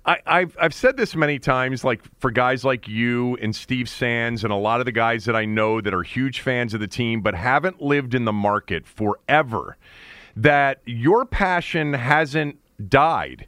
[0.07, 4.45] I, I've I've said this many times, like for guys like you and Steve Sands
[4.45, 6.87] and a lot of the guys that I know that are huge fans of the
[6.87, 9.77] team but haven't lived in the market forever,
[10.37, 13.47] that your passion hasn't died.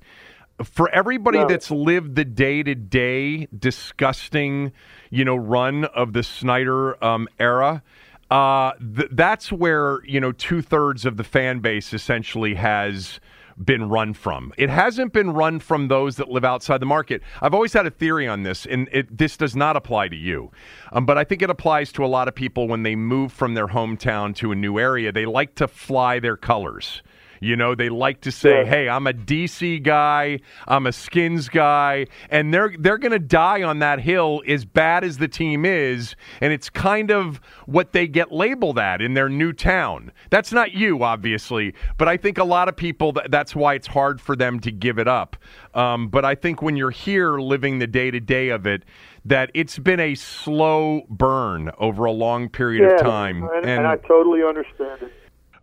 [0.65, 1.47] For everybody No.
[1.49, 4.73] that's lived the day to day disgusting,
[5.11, 7.83] you know, run of the Snyder um, era,
[8.31, 13.21] uh, th- that's where you know two thirds of the fan base essentially has
[13.63, 14.53] been run from.
[14.57, 17.23] It hasn't been run from those that live outside the market.
[17.41, 20.51] I've always had a theory on this, and it, this does not apply to you,
[20.93, 23.55] um, but I think it applies to a lot of people when they move from
[23.55, 25.13] their hometown to a new area.
[25.13, 27.03] They like to fly their colors.
[27.41, 32.07] You know, they like to say, "Hey, I'm a DC guy, I'm a Skins guy,"
[32.31, 36.17] and they're they're going to die on that hill as bad as the team is,
[36.41, 40.13] and it's kind of what they get labeled at in their new town.
[40.31, 43.87] That's not you, obviously, but I think a lot of people that, that's why it's
[43.87, 45.37] hard for them to give it up.
[45.75, 48.85] Um, but I think when you're here living the day to day of it,
[49.25, 53.87] that it's been a slow burn over a long period yeah, of time, and, and
[53.87, 55.13] I totally understand it.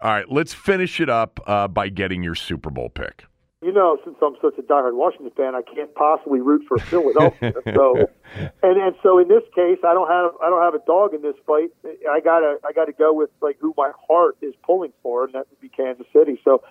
[0.04, 3.24] All right, let's finish it up uh, by getting your Super Bowl pick.
[3.62, 7.54] You know, since I'm such a diehard Washington fan, I can't possibly root for Philadelphia.
[7.74, 7.96] so,
[8.62, 11.22] and and so in this case, I don't have I don't have a dog in
[11.22, 11.72] this fight.
[12.12, 15.48] I gotta I gotta go with like who my heart is pulling for, and that
[15.50, 16.38] would be Kansas City.
[16.44, 16.62] So,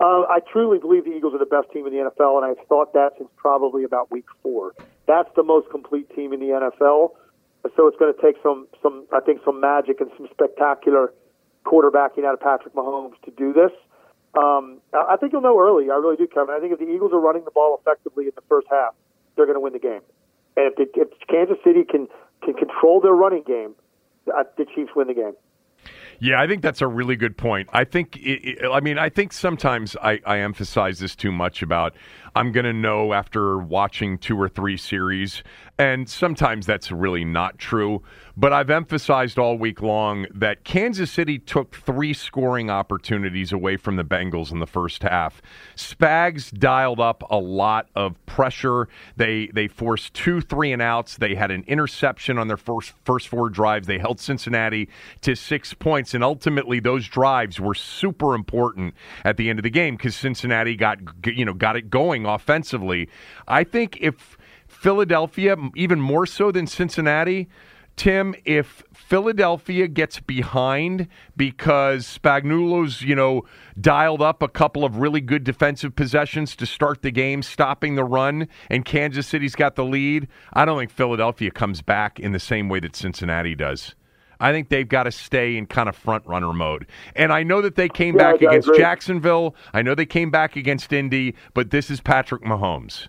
[0.00, 2.66] uh, I truly believe the Eagles are the best team in the NFL, and I've
[2.66, 4.74] thought that since probably about week four.
[5.06, 7.12] That's the most complete team in the NFL.
[7.76, 11.12] So it's going to take some some I think some magic and some spectacular
[11.64, 13.70] quarterbacking out of Patrick Mahomes to do this.
[14.34, 15.90] Um, I think you'll know early.
[15.90, 16.54] I really do, Kevin.
[16.54, 18.94] I think if the Eagles are running the ball effectively in the first half,
[19.36, 20.00] they're going to win the game.
[20.56, 22.08] And if, the, if Kansas City can
[22.42, 23.74] can control their running game,
[24.26, 25.34] the Chiefs win the game.
[26.18, 27.68] Yeah, I think that's a really good point.
[27.72, 31.62] I think, it, it, I mean, I think sometimes I, I emphasize this too much
[31.62, 31.94] about
[32.34, 35.42] I'm going to know after watching two or three series,
[35.78, 38.02] and sometimes that's really not true.
[38.34, 43.96] But I've emphasized all week long that Kansas City took three scoring opportunities away from
[43.96, 45.42] the Bengals in the first half.
[45.76, 48.88] Spags dialed up a lot of pressure.
[49.16, 51.18] They they forced two three and outs.
[51.18, 53.86] They had an interception on their first first four drives.
[53.86, 54.88] They held Cincinnati
[55.20, 58.94] to six points, and ultimately those drives were super important
[59.26, 63.08] at the end of the game because Cincinnati got you know got it going offensively.
[63.46, 64.36] I think if
[64.72, 67.48] Philadelphia, even more so than Cincinnati.
[67.94, 73.44] Tim, if Philadelphia gets behind because Spagnuolo's, you know,
[73.78, 78.02] dialed up a couple of really good defensive possessions to start the game, stopping the
[78.02, 82.40] run, and Kansas City's got the lead, I don't think Philadelphia comes back in the
[82.40, 83.94] same way that Cincinnati does.
[84.42, 86.86] I think they've got to stay in kind of front runner mode.
[87.16, 88.78] And I know that they came Yeah, back I against agree.
[88.78, 89.54] Jacksonville.
[89.72, 93.06] I know they came back against Indy, but this is Patrick Mahomes.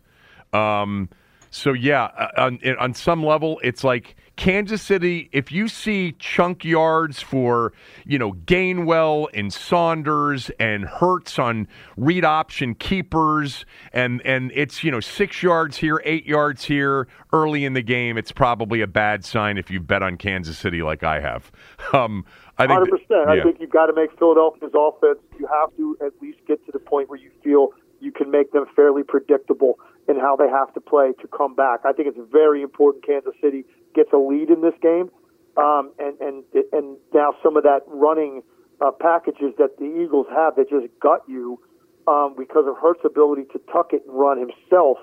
[0.53, 1.09] Um,
[1.49, 5.29] so yeah, uh, on, on some level, it's like Kansas City.
[5.31, 7.73] If you see chunk yards for
[8.05, 11.67] you know Gainwell and Sanders and Hurts on
[11.97, 17.65] read option keepers, and and it's you know six yards here, eight yards here early
[17.65, 21.03] in the game, it's probably a bad sign if you bet on Kansas City like
[21.03, 21.51] I have.
[21.93, 22.25] Um,
[22.57, 23.29] I think Hundred percent.
[23.29, 23.43] I yeah.
[23.43, 25.19] think you've got to make Philadelphia's offense.
[25.39, 27.69] You have to at least get to the point where you feel
[28.03, 31.79] you can make them fairly predictable in how they have to play to come back.
[31.85, 33.05] I think it's very important.
[33.05, 33.63] Kansas City
[33.95, 35.09] gets a lead in this game,
[35.57, 36.43] um, and and
[36.73, 38.43] and now some of that running
[38.81, 41.59] uh, packages that the Eagles have that just gut you
[42.07, 44.97] um, because of Hurts' ability to tuck it and run himself.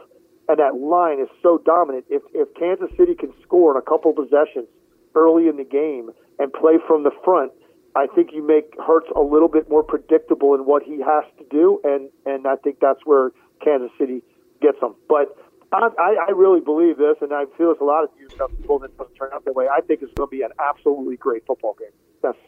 [0.49, 2.05] And that line is so dominant.
[2.11, 4.69] If if Kansas City can score in a couple possessions
[5.15, 7.53] early in the game and play from the front,
[7.97, 11.45] I think you make Hurts a little bit more predictable in what he has to
[11.51, 13.33] do, and and I think that's where
[13.65, 14.23] Kansas City
[14.63, 14.95] gets them.
[15.09, 15.37] But
[15.73, 18.49] I, I I really believe this, and I feel it's a lot of you know,
[18.49, 19.67] people that doesn't turn out that way.
[19.67, 21.95] I think it's going to be an absolutely great football game.
[22.23, 22.39] That's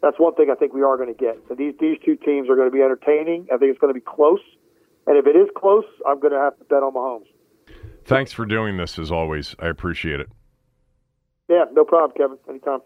[0.00, 1.38] that's one thing I think we are going to get.
[1.48, 3.48] So these these two teams are going to be entertaining.
[3.52, 4.40] I think it's going to be close,
[5.06, 7.28] and if it is close, I'm going to have to bet on Mahomes.
[8.06, 9.54] Thanks for doing this as always.
[9.58, 10.28] I appreciate it.
[11.48, 12.38] Yeah, no problem, Kevin.
[12.48, 12.80] Anytime.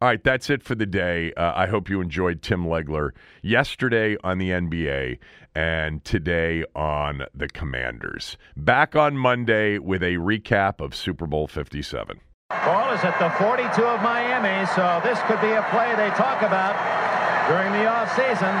[0.00, 1.32] All right, that's it for the day.
[1.34, 5.18] Uh, I hope you enjoyed Tim Legler yesterday on the NBA
[5.54, 8.36] and today on the Commanders.
[8.56, 12.20] Back on Monday with a recap of Super Bowl 57.
[12.50, 16.42] Ball is at the 42 of Miami, so this could be a play they talk
[16.42, 16.76] about
[17.48, 18.52] during the offseason.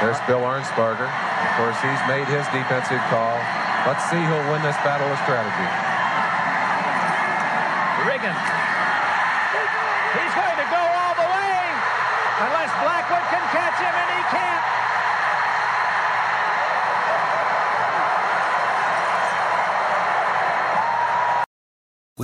[0.00, 1.08] There's Bill Arnsparger.
[1.08, 3.36] Of course, he's made his defensive call.
[3.84, 5.68] Let's see who'll win this battle of strategy.
[8.08, 8.36] Riggin.
[10.16, 11.60] He's going to go all the way
[12.44, 14.64] unless Blackwood can catch him, and he can't.